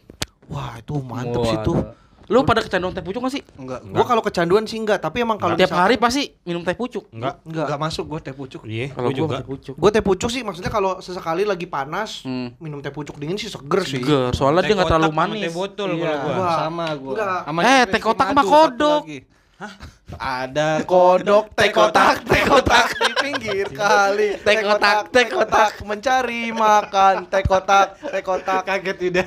[0.52, 1.78] Wah, itu mantep Wah, sih tuh.
[2.26, 3.44] Lu pada kecanduan teh pucuk gak sih?
[3.54, 3.84] Enggak.
[3.84, 7.12] Gua kalau kecanduan sih enggak, tapi emang kalau Tiap misalkan- hari pasti minum teh pucuk.
[7.12, 7.44] Enggak.
[7.44, 7.66] enggak.
[7.68, 8.62] Enggak masuk gua teh pucuk.
[8.64, 9.36] Iya, Kalau gue gua juga.
[9.36, 9.76] teh pucuk.
[9.76, 12.56] Gue teh pucuk sih maksudnya kalau sesekali lagi panas, Hmm.
[12.58, 14.00] minum teh pucuk dingin sih seger sih.
[14.00, 15.44] Seger, soalnya dia Teh nggak terlalu kotak sama manis.
[15.44, 16.48] Teh botol Iya, kalau gua.
[16.58, 17.12] Sama gua.
[17.12, 17.40] Enggak.
[17.44, 19.02] Sama Eh, teh kotak mah kodok.
[19.66, 19.92] Lagi.
[20.14, 27.26] Ada kodok teh kotak teh kotak di pinggir kali teh kotak teh kotak mencari makan
[27.26, 29.26] teh kotak teh kotak kaget tidak.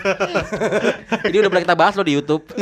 [1.30, 2.46] Ini udah pernah kita bahas loh di YouTube.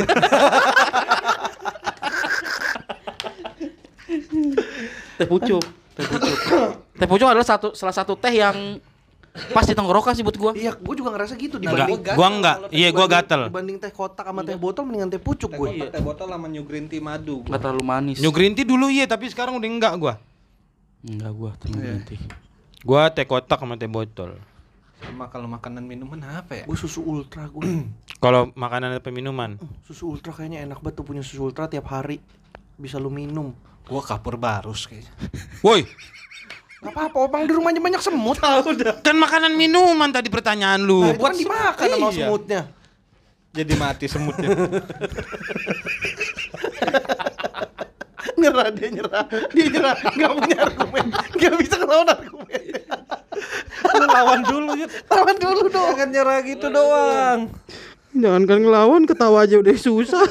[5.20, 5.62] teh pucuk,
[5.94, 6.38] teh pucuk.
[6.96, 8.80] Teh pucuk adalah satu salah satu teh yang
[9.34, 10.54] pas di tenggorokan sih buat gua.
[10.54, 12.56] iya gue juga ngerasa gitu Enggak, dibanding gatel gua enggak.
[12.70, 13.40] Iya, gua gatel.
[13.50, 16.46] dibanding teh kotak sama teh botol mendingan teh pucuk Teh gue kotak, teh botol sama
[16.46, 17.42] new green tea madu.
[17.42, 18.22] Enggak terlalu manis.
[18.22, 20.14] New green tea dulu iya, tapi sekarang udah enggak gua.
[21.02, 22.22] Enggak gua teh green tea.
[22.86, 24.38] Gua teh kotak sama teh botol.
[25.02, 26.64] Sama kalau makanan minuman apa ya?
[26.70, 27.60] Gue susu ultra gue.
[28.24, 29.60] Kalau makanan atau minuman.
[29.84, 32.22] susu ultra kayaknya enak banget tuh punya susu ultra tiap hari.
[32.80, 33.52] Bisa lu minum.
[33.84, 35.12] Gua kapur barus kayaknya.
[35.60, 35.84] Woi,
[36.84, 38.36] Gak apa-apa, Bang di rumahnya banyak semut.
[38.36, 39.00] Tahu udah.
[39.00, 41.00] kan makanan minuman tadi pertanyaan lu.
[41.16, 42.16] Buat dimakan sama Iya.
[42.20, 42.60] semutnya.
[43.50, 44.48] Jadi mati semutnya.
[48.34, 52.62] nyerah dia nyerah dia nyerah nggak punya argumen nggak bisa ngelawan argumen
[53.94, 54.86] Lu lawan dulu ya.
[55.06, 57.40] lawan dulu dong Jangan nyerah gitu doang.
[58.10, 60.24] Jangan kan ngelawan ketawa aja udah susah.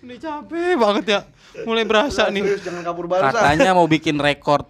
[0.00, 1.20] Ini capek banget ya.
[1.62, 2.42] Mulai berasa nih.
[2.44, 4.66] serius jangan kabur barusan Katanya mau bikin rekor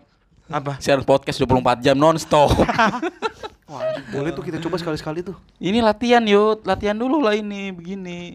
[0.51, 0.77] Apa?
[0.77, 2.51] siaran podcast 24 jam nonstop.
[3.71, 7.71] Wah, anjing, boleh tuh kita coba sekali-sekali tuh ini latihan yuk, latihan dulu lah ini
[7.71, 8.35] begini.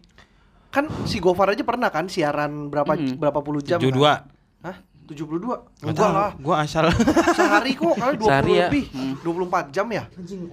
[0.68, 3.16] kan si Gofar aja pernah kan siaran berapa Hmm.
[3.16, 3.98] berapa puluh jam Tujuh kan?
[3.98, 4.14] dua.
[4.62, 4.78] Hah?
[5.06, 5.38] 72?
[5.38, 6.90] Nggak Enggak lah Gua asal.
[7.38, 8.66] Sehari kok kali 20 Sehari ya.
[8.66, 9.14] lebih Hmm.
[9.22, 10.04] 24 jam ya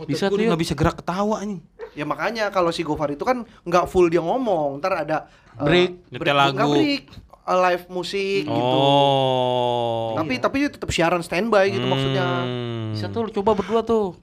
[0.04, 1.58] Bisa Gua tuh, nggak bisa gerak ketawa nih.
[1.92, 5.24] Ya makanya kalau si Gofar itu kan nggak full dia ngomong Ntar ada
[5.56, 5.90] eh, Break.
[6.10, 6.68] Nyetel lagu.
[6.70, 7.02] break
[7.44, 10.14] Live musik gitu Oh.
[10.14, 12.92] Tapi tapi tetap siaran standby gitu maksudnya Hmm.
[12.92, 14.14] Bisa tuh lu coba berdua tuh.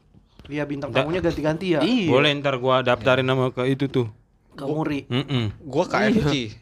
[0.45, 2.08] Iya bintang tamunya ganti-ganti ya Iya.
[2.08, 4.08] Boleh ntar gua daftarin nama ke itu tuh.
[4.51, 6.55] Ke Muri Mm Gua KFC.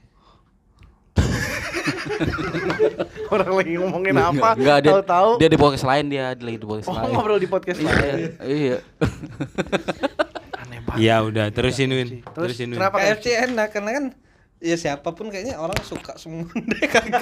[3.28, 4.91] Orang lagi ngomongin apa Enggak dia
[5.38, 7.12] dia di podcast lain dia, dia lagi di podcast Oh lain.
[7.12, 7.91] ngobrol di podcast Iya.
[7.91, 8.78] lain Iya.
[10.62, 12.24] Aneh banget Ya udah, terusin Win.
[12.26, 12.78] Terus Terusin Win.
[12.78, 14.06] kenapa KFC enak karena kan
[14.58, 17.22] ya siapa pun kayaknya orang suka semua deh kagak.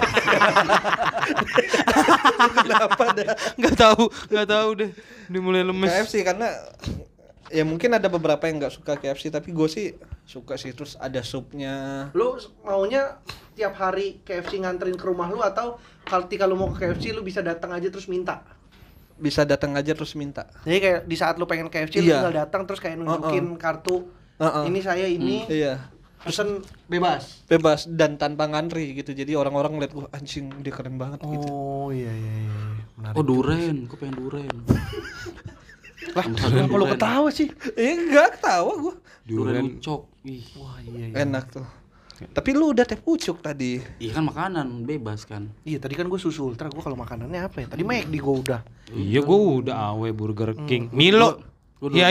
[2.55, 3.27] Kenapa dah?
[3.55, 4.91] Nggak tahu, nggak tahu deh.
[5.27, 5.89] Udah mulai lemes.
[5.89, 6.47] KFC karena
[7.47, 9.93] ya mungkin ada beberapa yang nggak suka KFC tapi gue sih
[10.23, 13.21] suka sih terus ada supnya Lu maunya
[13.53, 17.21] tiap hari KFC nganterin ke rumah lu atau kalau ketika lu mau ke KFC lu
[17.21, 18.41] bisa datang aja terus minta?
[19.15, 22.19] bisa datang aja terus minta Jadi kayak di saat lu pengen KFC lu Iya.
[22.19, 24.67] tinggal datang terus kayak nunjukin kartu Uh-uh.
[24.67, 25.87] ini saya ini iya
[26.25, 27.45] pesen bebas.
[27.45, 31.93] bebas dan tanpa ngantri gitu jadi orang-orang ngeliat gue anjing dia keren banget gitu Oh
[31.93, 32.57] iya iya iya.
[32.97, 33.15] Menarik.
[33.15, 34.49] Oh duren, gue pengen duren.
[36.17, 37.51] Lah, kenapa lu ketawa sih?
[37.77, 40.01] eh enggak ketawa gue Duren ucok.
[40.25, 40.43] Ih.
[40.57, 41.15] Wah iya iya.
[41.21, 41.67] enak tuh
[42.15, 45.51] tapi lu udah teh pucuk tadi Iya kan makanan bebas kan.
[45.67, 47.67] Iya tadi kan gue susu ultra gue kalau makanannya apa ya?
[47.67, 48.61] Tadi McD gue udah.
[48.95, 50.87] Iya, gua udah awe Burger King.
[50.95, 51.43] Milo.
[51.81, 52.07] Gua Ya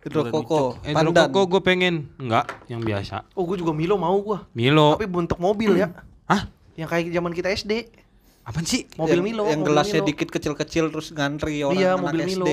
[0.00, 0.32] hidro koko.
[0.32, 1.94] hidro koko Hidro pandan koko gue pengen.
[2.16, 3.28] Enggak, yang biasa.
[3.36, 4.38] Oh gue juga Milo mau gue.
[4.56, 4.96] Milo.
[4.96, 5.92] Tapi bentuk mobil ya.
[6.24, 6.48] Hah?
[6.76, 7.72] Yang kayak zaman kita SD.
[8.40, 8.88] Apaan sih?
[8.96, 9.42] Mobil yang, Milo.
[9.46, 10.08] yang mobil gelasnya Milo.
[10.08, 12.46] dikit kecil-kecil terus ngantri orang Iya, anak mobil SD Milo.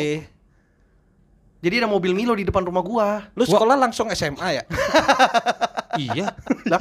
[1.58, 3.08] Jadi ada mobil Milo di depan rumah gua.
[3.34, 4.64] lu sekolah langsung SMA ya
[5.98, 6.30] iya.
[6.70, 6.78] Lah,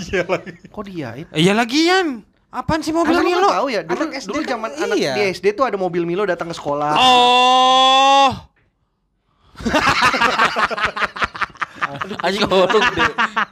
[0.69, 1.17] kok dia?
[1.33, 2.21] Iya lagian.
[2.53, 3.49] Apaan sih mobil Anak lu Milo?
[3.49, 5.13] tahu ya, dulu, Anak SD dulu kan zaman anak iya.
[5.17, 6.93] di SD tuh ada mobil Milo datang ke sekolah.
[6.97, 8.31] Oh.
[12.23, 13.07] Anjing kalau lu gede,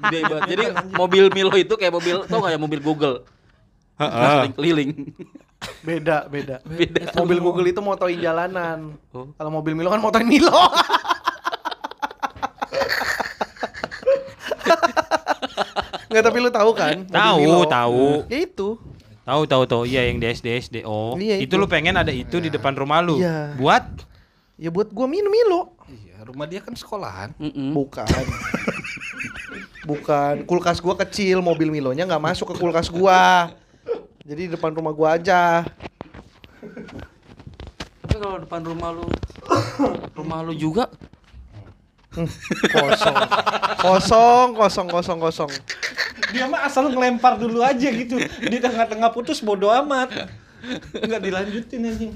[0.08, 0.48] gede banget.
[0.50, 0.64] Jadi
[0.94, 3.22] mobil Milo itu kayak mobil tau gak ya mobil Google.
[3.98, 4.50] Heeh.
[4.58, 4.90] Keliling.
[5.80, 6.60] Beda, beda.
[6.66, 7.14] Beda.
[7.16, 8.98] Mobil Google itu motoin jalanan.
[9.14, 9.30] Oh.
[9.38, 10.50] Kalau mobil Milo kan motoin Milo.
[16.14, 17.02] Nggak tapi lu tahu kan?
[17.10, 18.22] Tahu, tahu.
[18.30, 18.78] Ya itu.
[19.26, 19.82] Tahu tahu tahu.
[19.82, 20.76] Iya yang di SD SD.
[20.86, 21.18] Oh.
[21.18, 21.58] Iya, itu itu.
[21.58, 23.18] lu pengen ada itu di depan rumah lu.
[23.18, 23.58] Iya.
[23.58, 23.82] Buat
[24.54, 25.73] Ya buat gua minum Milo.
[26.24, 27.76] Rumah dia kan sekolahan Mm-mm.
[27.76, 28.08] Bukan.
[29.84, 30.34] Bukan.
[30.48, 33.52] Kulkas gua kecil, mobil Milonya nggak masuk ke kulkas gua.
[34.24, 35.68] Jadi di depan rumah gua aja.
[38.00, 39.04] Tapi kalau depan rumah lu
[40.16, 40.88] rumah lu juga
[42.70, 43.16] Kosong.
[43.82, 45.50] Kosong, kosong, kosong, kosong.
[46.30, 50.30] dia mah asal ngelempar dulu aja gitu di tengah-tengah putus bodo amat
[50.94, 52.12] nggak dilanjutin anjing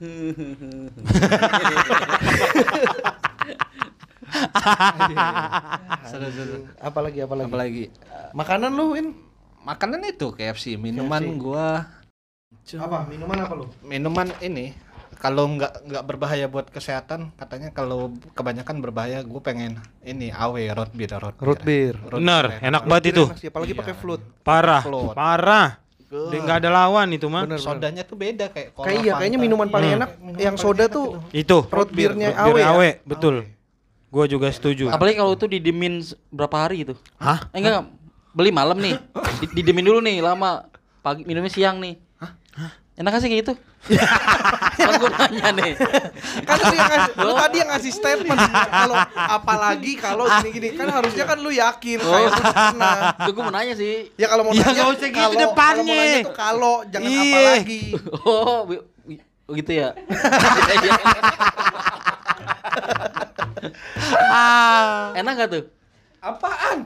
[6.80, 7.52] Apalagi, apalagi.
[7.52, 7.84] apalagi
[8.32, 9.12] Makanan lu, Win?
[9.60, 11.84] makanan itu KFC minuman gua
[12.80, 13.04] Apa?
[13.12, 13.68] Minuman apa lu?
[13.84, 14.72] minuman ini
[15.20, 20.96] kalau nggak nggak berbahaya buat kesehatan katanya kalau kebanyakan berbahaya gue pengen ini awe root
[20.96, 21.92] beer root beer, Root beer.
[22.08, 23.28] Root bener, beer enak banget itu.
[23.28, 24.24] Enak sih, apalagi pakai float.
[24.40, 24.80] Parah.
[24.80, 25.12] Float.
[25.12, 25.76] Parah.
[26.10, 27.46] Dia nggak ada lawan itu mah.
[27.46, 27.62] Bener, bener.
[27.62, 29.98] sodanya tuh beda kayak cola, Kayak iya, kayaknya minuman paling Hmm.
[30.00, 31.62] enak yang soda tuh Itu.
[31.64, 32.66] root beernya awe beer ya.
[32.68, 33.46] awe, betul.
[34.10, 34.90] Gua juga setuju.
[34.90, 36.98] apalagi kalau itu didimin s- berapa hari gitu.
[37.16, 37.46] Hah?
[37.54, 37.86] Eh enggak,
[38.30, 38.98] beli malam nih.
[39.38, 40.66] Di- Didimin dulu nih lama.
[41.00, 41.94] Pagi minumnya siang nih.
[42.92, 43.54] Enak gak sih kayak gitu?
[44.80, 45.72] kan gue nanya nih.
[46.42, 51.24] kan lu yang ngasih, lu tadi yang ngasih statement kalau apalagi kalau gini-gini kan harusnya
[51.24, 54.12] kan lu yakin kayak lu pernah Itu gue mau nanya sih.
[54.14, 55.80] ya kalau mau Ya, nanya nggak usah gitu depannya.
[55.80, 57.22] kalau mau nanya tuh kalau jangan Iya.
[57.24, 57.82] apalagi
[58.28, 58.84] Oh, wi-
[59.50, 59.88] gitu ya.
[64.30, 65.12] Ah.
[65.14, 65.64] Enak gak tuh?
[66.20, 66.84] Apaan?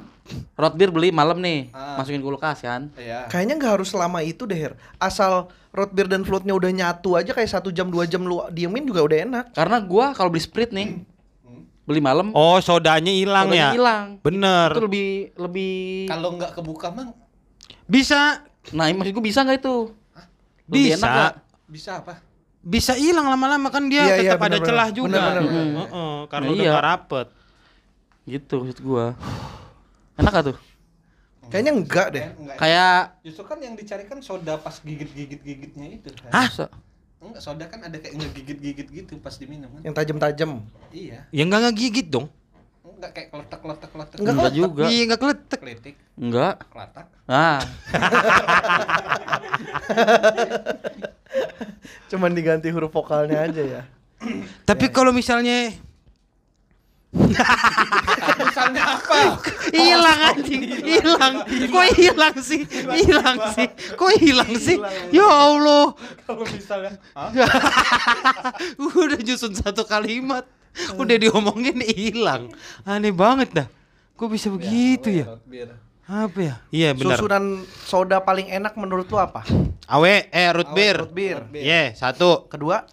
[0.54, 1.98] Root beer beli malam nih, Ah.
[1.98, 2.88] masukin kulkas kan.
[2.94, 3.28] Iya.
[3.28, 4.72] Kayaknya nggak harus selama itu deh, Her.
[4.96, 8.82] Asal root beer dan floatnya udah nyatu aja kayak satu jam dua jam lu diemin
[8.82, 9.44] juga udah enak.
[9.52, 11.02] Karena gua kalau beli sprit nih,
[11.84, 13.74] beli malam, Oh, sodanya hilang ya?
[13.74, 14.16] hilang.
[14.18, 14.70] Bener.
[14.70, 15.74] Itu lebih lebih.
[16.06, 17.12] Kalau nggak kebuka mang
[17.84, 18.40] Bisa
[18.72, 19.76] Nah, maksud gua bisa nggak itu?
[20.64, 20.96] Lebih Bisa.
[20.96, 21.34] enak nggak?
[21.66, 22.14] bisa apa?
[22.62, 24.68] bisa hilang lama-lama kan dia Iya, iya, tetap ada bener-bener.
[24.72, 25.08] celah juga.
[25.10, 25.44] Bener-bener.
[25.44, 26.72] Heeh, heeh, karena Nah, udah iya.
[26.72, 27.26] nggak rapet.
[28.24, 29.12] Gitu maksud gua.
[30.16, 30.56] Enak gak tuh?
[31.44, 32.22] Kayaknya enggak deh.
[32.24, 32.56] Eh, enggak.
[32.56, 36.08] Kayak Justru kan yang dicari kan soda pas gigit-gigit-gigitnya itu.
[36.16, 36.30] kan.
[36.32, 36.48] Hah?
[37.20, 39.80] Enggak, soda kan ada kayak ngegigit-gigit gitu pas diminum kan.
[39.84, 40.50] Yang tajem-tajem.
[40.88, 41.28] Iya.
[41.28, 42.32] Ya nggak ngegigit dong.
[42.80, 44.16] Enggak kayak keletak-keletak-keletak.
[44.20, 44.84] Enggak enggak juga.
[44.88, 45.60] Iya nggak keletek.
[45.60, 46.54] Kletik, Enggak.
[46.72, 47.06] kelatak.
[47.24, 47.60] Ah,
[52.10, 53.82] Cuman diganti huruf vokalnya aja ya.
[54.64, 55.72] Tapi kalau misalnya
[58.34, 59.38] Misalnya apa?
[59.70, 61.34] hilang anjing, hilang.
[61.46, 62.66] Kok hilang sih?
[62.70, 63.66] Hilang sih.
[63.94, 64.78] Kok hilang sih?
[65.14, 65.94] Ya Allah.
[66.26, 67.30] Kalau misalnya Hah?
[69.02, 70.46] Udah nyusun satu kalimat.
[70.98, 72.50] Udah diomongin hilang.
[72.82, 73.68] Aneh banget dah.
[74.18, 75.26] Kok bisa begitu ya?
[75.26, 75.70] Root beer.
[76.04, 76.54] Apa ya?
[76.68, 77.16] Iya benar.
[77.16, 79.40] Susunan soda paling enak menurut lu apa?
[79.88, 81.08] Awe, eh root beer.
[81.08, 81.38] Root beer.
[81.54, 82.46] Iya, satu.
[82.46, 82.84] Kedua?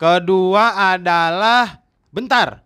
[0.00, 2.63] Kedua adalah bentar.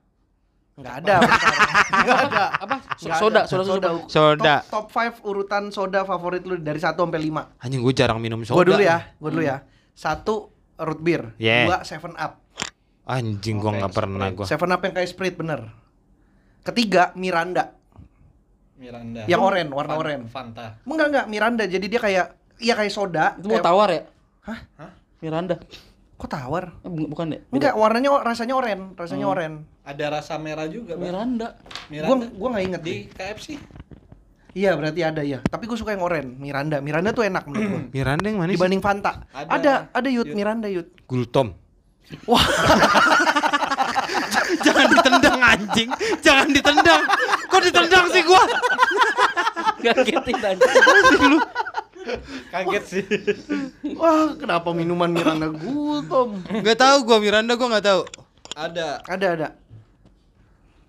[0.78, 1.14] Enggak ada.
[1.18, 1.52] bentar.
[1.90, 2.44] Nggak ada.
[2.54, 2.76] apa?
[2.94, 3.88] Soda, soda, soda.
[4.06, 4.54] Soda.
[4.70, 7.58] Top, top 5 urutan soda favorit lu dari 1 sampai 5.
[7.58, 8.54] Anjing gue jarang minum soda.
[8.54, 9.66] Gua dulu ya, gua dulu ya.
[9.92, 11.66] Satu root beer, Yeah.
[11.66, 12.38] dua seven up.
[13.02, 14.46] Anjing gua nggak pernah gua.
[14.46, 15.66] Seven up yang kayak Sprite bener.
[16.62, 17.74] Ketiga Miranda,
[18.78, 19.26] Miranda.
[19.26, 20.30] yang oranye, warna oranye.
[20.30, 20.78] Fanta.
[20.86, 22.26] Enggak enggak Miranda, jadi dia kayak
[22.62, 23.34] iya kayak soda.
[23.34, 24.02] Itu mau tawar ya?
[24.46, 24.58] Hah?
[24.78, 24.90] Hah?
[25.18, 25.58] Miranda.
[26.18, 26.74] Kok tawar?
[26.82, 27.38] Eh, bu- bukan ya?
[27.48, 29.32] Enggak, warnanya rasanya oranye, rasanya Hmm.
[29.32, 29.58] oranye.
[29.86, 31.06] Ada rasa merah juga, Bang.
[31.08, 31.54] Miranda.
[31.54, 32.26] Gua Miranda.
[32.34, 33.00] gua nggak inget di deh.
[33.08, 33.48] KFC.
[34.50, 35.38] Iya, berarti ada ya.
[35.40, 36.82] Tapi gue suka yang oranye, Miranda.
[36.82, 37.80] Miranda tuh enak menurut gua.
[37.94, 38.58] Miranda yang mana sih?
[38.58, 39.12] Dibanding Fanta.
[39.30, 39.48] Ada.
[39.48, 40.34] Ada, ada Yud, Yud.
[40.34, 40.90] Miranda Yud.
[41.06, 41.54] Gultom.
[42.26, 42.40] Wah.
[44.64, 45.88] Jangan ditendang anjing.
[46.18, 47.02] Jangan ditendang.
[47.46, 48.42] Kok ditendang sih gua?
[49.84, 50.66] Gagetin aja.
[52.52, 53.04] Kaget sih.
[53.94, 56.40] Wah, kenapa minuman Miranda Gultom?
[56.60, 58.02] Gak tahu gua Miranda gua nggak tahu.
[58.54, 59.02] Ada.
[59.04, 59.48] Ada, ada.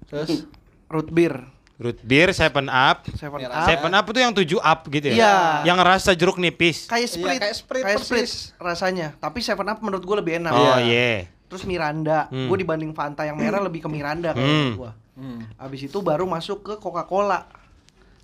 [0.08, 0.46] Terus
[0.90, 1.46] Root beer,
[1.78, 3.06] Root beer, Seven Up.
[3.14, 3.46] Seven.
[3.46, 3.62] Up.
[3.64, 5.16] Seven Up itu yang 7 up gitu ya?
[5.16, 5.36] Iya.
[5.70, 6.90] Yang rasa jeruk nipis.
[6.90, 8.32] Kayak Iya, Sprite, kayak Sprite kayak persis.
[8.50, 9.08] Sprite rasanya.
[9.16, 10.50] Tapi Seven Up menurut gue lebih enak.
[10.50, 11.30] Oh iya.
[11.46, 12.46] Terus Miranda, Hmm.
[12.46, 14.58] gue dibanding Fanta yang merah lebih ke Miranda kalau Hmm.
[14.66, 14.92] menurut gue.
[15.16, 15.40] hmm.
[15.58, 17.46] Abis itu baru masuk ke Coca-Cola.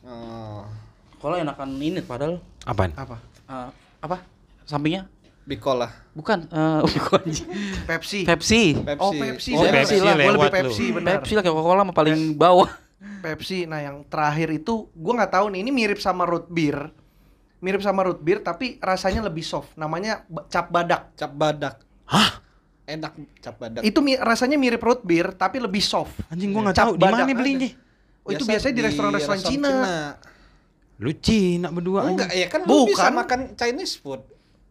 [0.02, 0.66] Oh.
[1.18, 2.92] Kalau enakan ini padahal Apaan?
[2.94, 3.16] Apa?
[3.46, 3.70] eh,
[4.02, 4.18] apa?
[4.66, 5.06] Sampingnya?
[5.46, 5.94] Bikola.
[6.18, 7.22] Bukan, eh bukan.
[7.86, 8.26] Pepsi.
[8.26, 8.64] Pepsi.
[8.76, 8.98] Pepsi.
[8.98, 10.14] Oh Pepsi, Oh, saya Pepsi lah.
[10.18, 10.58] Gue lebih lewat lu.
[10.66, 11.12] Pepsi benar.
[11.16, 12.70] Pepsi lah kayak Coca-Cola mah paling bawah.
[13.22, 13.70] Pepsi.
[13.70, 15.60] Nah yang terakhir itu gue nggak tahu nih.
[15.62, 16.90] Ini mirip sama root beer.
[17.62, 19.78] Mirip sama root beer tapi rasanya lebih soft.
[19.78, 21.14] Namanya cap badak.
[21.14, 21.86] Cap badak.
[22.10, 22.42] Hah?
[22.86, 23.86] Enak cap badak.
[23.86, 26.26] Itu mi- rasanya mirip root beer tapi lebih soft.
[26.34, 27.70] Anjing gua nggak tahu di mana belinya.
[28.26, 29.74] Oh itu biasanya di restoran-restoran Cina.
[30.96, 32.40] Lu Cina berdua Enggak, anjing.
[32.40, 33.14] ya kan lu bisa Bukan.
[33.14, 34.22] makan Chinese food.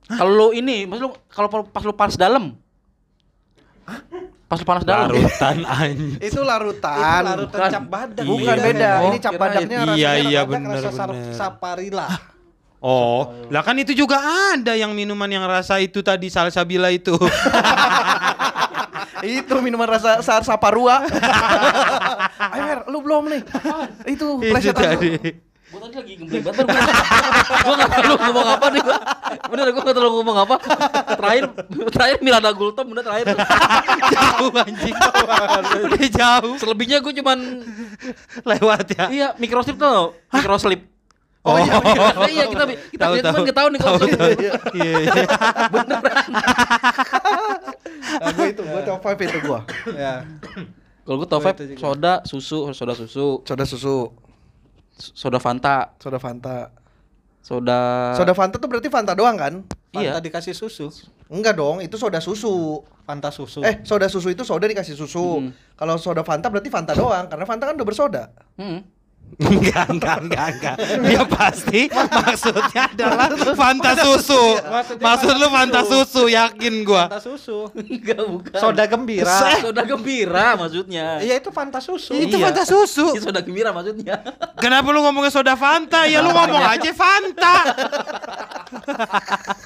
[0.07, 2.55] Kalau lu ini, maksud lu kalau pas lu panas dalam.
[4.45, 5.11] Pas lu panas dalam.
[5.11, 6.17] Larutan anjing.
[6.19, 6.97] Itu larutan.
[6.97, 7.71] Itu larutan bukan.
[7.71, 8.25] cap badak.
[8.25, 8.63] Bukan Iya.
[8.63, 8.91] beda.
[8.95, 9.43] Oh, ini cap kirain.
[9.43, 11.35] badaknya Iya, rasanya iya, Badak bener, rasa bener.
[11.35, 12.07] Saparilla.
[12.81, 17.13] Oh, lah kan itu juga ada yang minuman yang rasa itu tadi salsabila itu.
[19.25, 21.01] itu minuman rasa sar saparua.
[22.53, 23.41] Ayo lu belum nih.
[24.07, 25.11] Itu itu tadi.
[25.95, 27.07] Tadi lagi gembleng banget baru gua.
[27.55, 28.99] Gua enggak tahu lu ngomong apa nih gua.
[29.47, 30.55] Bener gua enggak tahu lu ngomong apa.
[31.15, 31.43] Terakhir
[31.89, 33.27] terakhir Miranda Gultom udah terakhir.
[34.11, 34.97] jauh anjing.
[35.87, 36.55] Udah jauh.
[36.59, 37.39] Selebihnya gua cuman
[38.43, 39.05] Lewat ya.
[39.09, 40.19] iya microslip tuh.
[40.29, 40.83] Microslip.
[41.45, 41.77] Oh, iya,
[42.27, 43.43] iya kita kita Tahu, kita tahu.
[43.45, 44.31] enggak tahu nih Tahu, kalau tahu.
[44.73, 45.25] Iya, iya.
[48.15, 49.61] Nah, gua itu, gua top 5 itu gua.
[49.93, 50.15] ya.
[51.05, 51.81] Kalau gua top Oh, 5 itu juga.
[51.81, 54.09] soda, susu, soda susu, Soda susu,
[54.97, 56.71] soda Fanta, soda Fanta.
[57.45, 59.55] soda Soda Fanta tuh berarti Fanta doang kan?
[59.93, 60.17] Fanta Iya.
[60.17, 60.89] dikasih susu.
[61.29, 62.81] Enggak dong, itu soda susu.
[63.05, 63.61] Fanta susu.
[63.61, 65.45] Eh, soda susu itu soda dikasih susu.
[65.45, 65.53] Hmm.
[65.77, 68.23] Kalau soda Fanta berarti Fanta doang, karena Fanta kan udah bersoda.
[68.57, 68.81] Hmm.
[69.35, 70.77] Enggak, enggak, enggak, enggak.
[71.03, 74.39] Dia pasti maksudnya adalah Fanta susu.
[75.03, 77.11] Maksud lu Fanta susu, yakin gua.
[77.11, 77.67] Fanta susu.
[77.75, 78.55] Enggak bukan.
[78.55, 79.59] Soda gembira.
[79.59, 81.19] soda gembira maksudnya.
[81.19, 82.15] Iya itu Fanta susu.
[82.15, 82.47] Itu Iya.
[82.47, 83.19] Fanta susu.
[83.19, 84.23] Iya, soda gembira maksudnya.
[84.63, 86.07] Kenapa lu ngomongnya soda Fanta?
[86.07, 87.57] Ya lu ngomong aja Fanta.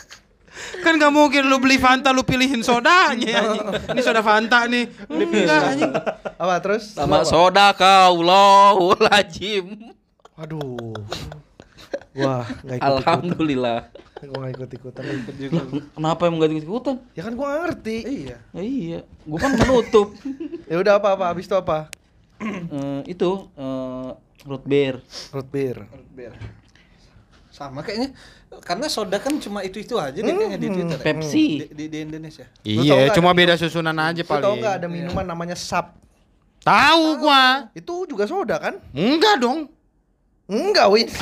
[0.88, 3.66] kan gak mungkin lu beli Fanta lu pilihin sodanya anjing.
[3.92, 4.88] Ini soda Fanta nih.
[5.12, 5.92] Enggak anjing.
[6.40, 6.96] Apa terus?
[6.96, 9.92] Sama soda kau loh lajim.
[10.40, 10.96] Aduh.
[12.18, 13.80] Wah, nggak ikut Alhamdulillah.
[14.18, 15.02] Gue nggak ikut ikutan.
[15.94, 16.96] Kenapa emang gak ikutan?
[17.12, 17.96] Ya kan gue ngerti.
[18.02, 18.36] Iya.
[18.50, 20.16] Ya, iya, gua kan menutup.
[20.66, 21.24] Ya udah apa apa.
[21.30, 21.78] Habis itu apa?
[22.38, 24.10] Eh, itu eh,
[24.46, 25.02] root beer.
[25.34, 25.90] Root beer.
[26.14, 26.38] Biar.
[27.50, 28.14] Sama kayaknya
[28.64, 30.98] karena soda kan cuma itu-itu aja deh kayaknya di Twitter.
[30.98, 31.04] ya.
[31.04, 31.46] Pepsi.
[31.46, 32.44] Di, di, di Indonesia.
[32.64, 34.60] Iya, cuma beda susunan aja paling.
[34.60, 35.96] nggak ada minuman namanya sap?
[36.64, 37.68] Tahu gua.
[37.76, 38.80] Itu juga soda kan?
[38.92, 39.68] Enggak dong.
[40.48, 41.08] Enggak, Win.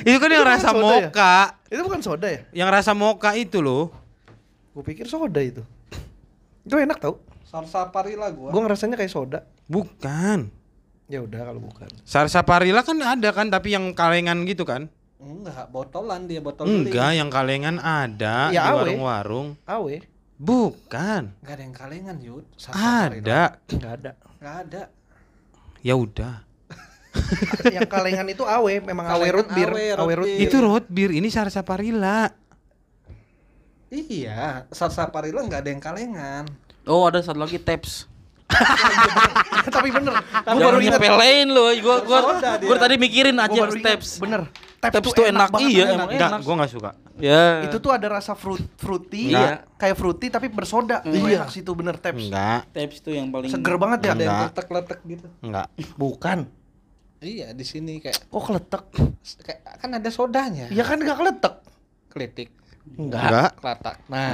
[0.00, 0.80] Itu kan yang rasa ya?
[0.80, 1.34] moka.
[1.68, 2.40] itu bukan soda ya?
[2.54, 3.90] Yang rasa moka itu loh.
[4.72, 5.66] Gue pikir soda itu.
[6.62, 7.18] Itu enak tau.
[7.44, 8.54] Sarsaparilla gua.
[8.54, 9.42] Gue ngerasanya kayak soda.
[9.66, 10.59] Bukan.
[11.10, 11.90] Ya udah kalau bukan.
[12.06, 14.86] Sarsaparilla kan ada kan tapi yang kalengan gitu kan?
[15.18, 16.88] Enggak, botolan dia botol beli.
[16.88, 19.58] Enggak, yang kalengan ada Ya, di warung-warung.
[19.66, 20.06] Awe.
[20.38, 21.34] Bukan.
[21.42, 22.46] Enggak ada yang kalengan, Yud.
[22.54, 23.20] Sarsaparilla.
[23.20, 23.42] Ada.
[23.68, 24.10] Enggak ada.
[24.38, 24.82] Enggak ada.
[25.82, 26.34] Ya udah.
[27.74, 29.66] yang kalengan itu awe, memang awe root beer.
[29.66, 30.38] awe, root Awe root beer.
[30.38, 30.46] beer.
[30.46, 32.30] Itu root beer, ini sarsaparilla.
[33.90, 36.44] Iya, sarsaparilla enggak ada yang kalengan.
[36.86, 38.06] Oh, ada satu lagi taps.
[39.76, 40.14] Tapi bener.
[40.42, 41.48] Gue baru nyepelein
[42.00, 42.66] gua Soda dia.
[42.66, 44.18] gua tadi mikirin aja taps.
[44.18, 44.48] Bener.
[44.80, 45.92] Taps, tuh enak, iya, enak.
[45.92, 46.40] emang Enggak, enak.
[46.40, 46.90] gua enggak suka.
[47.20, 47.68] Ya.
[47.68, 49.68] Itu tuh ada rasa fruit fruity, Iya.
[49.76, 51.04] kayak fruity tapi bersoda.
[51.04, 51.44] Iya.
[51.44, 52.24] enak sih itu bener taps.
[52.24, 54.10] Enggak, taps itu yang paling Seger banget ya.
[54.10, 54.48] Ada yang Enggak.
[54.50, 55.26] letek-letek gitu.
[55.40, 55.66] enggak.
[55.94, 56.38] Bukan.
[57.20, 58.88] Iya, di sini kayak Oh keletek.
[59.38, 60.72] kayak kan ada sodanya.
[60.72, 61.54] Ya kan gak keletek.
[62.08, 62.48] Kelitik,
[62.96, 63.28] Enggak.
[63.28, 63.50] Enggak.
[63.60, 63.96] kelatak.
[64.10, 64.32] Nah,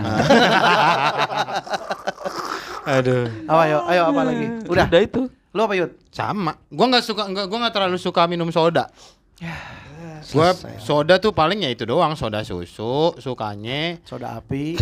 [2.87, 3.27] Aduh.
[3.51, 4.47] Apa ayo, ayo apa lagi?
[4.71, 4.87] Udah.
[4.87, 5.27] Udah itu.
[5.27, 5.91] Lu apa Yud?
[6.15, 6.55] Sama.
[6.71, 8.87] Gua enggak suka enggak gua enggak terlalu suka minum soda.
[10.31, 13.99] Gua soda tuh paling ya itu doang, soda susu, sukanya.
[14.07, 14.79] Soda api.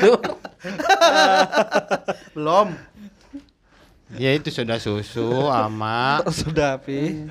[0.00, 0.16] Tuh.
[2.32, 2.72] Belum.
[4.16, 7.28] Ya itu soda susu sama sudah api.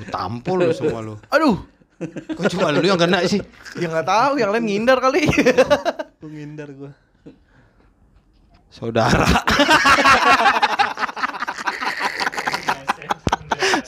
[0.00, 1.20] Gua tampol lu semua lu.
[1.28, 1.75] Aduh.
[1.96, 3.40] Kok cuma lu yang kena sih?
[3.80, 5.24] Ya gak tahu, yang lain ngindar kali.
[6.20, 6.92] Gue ngindar gua.
[8.68, 9.24] Saudara.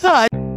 [0.00, 0.47] Saudara.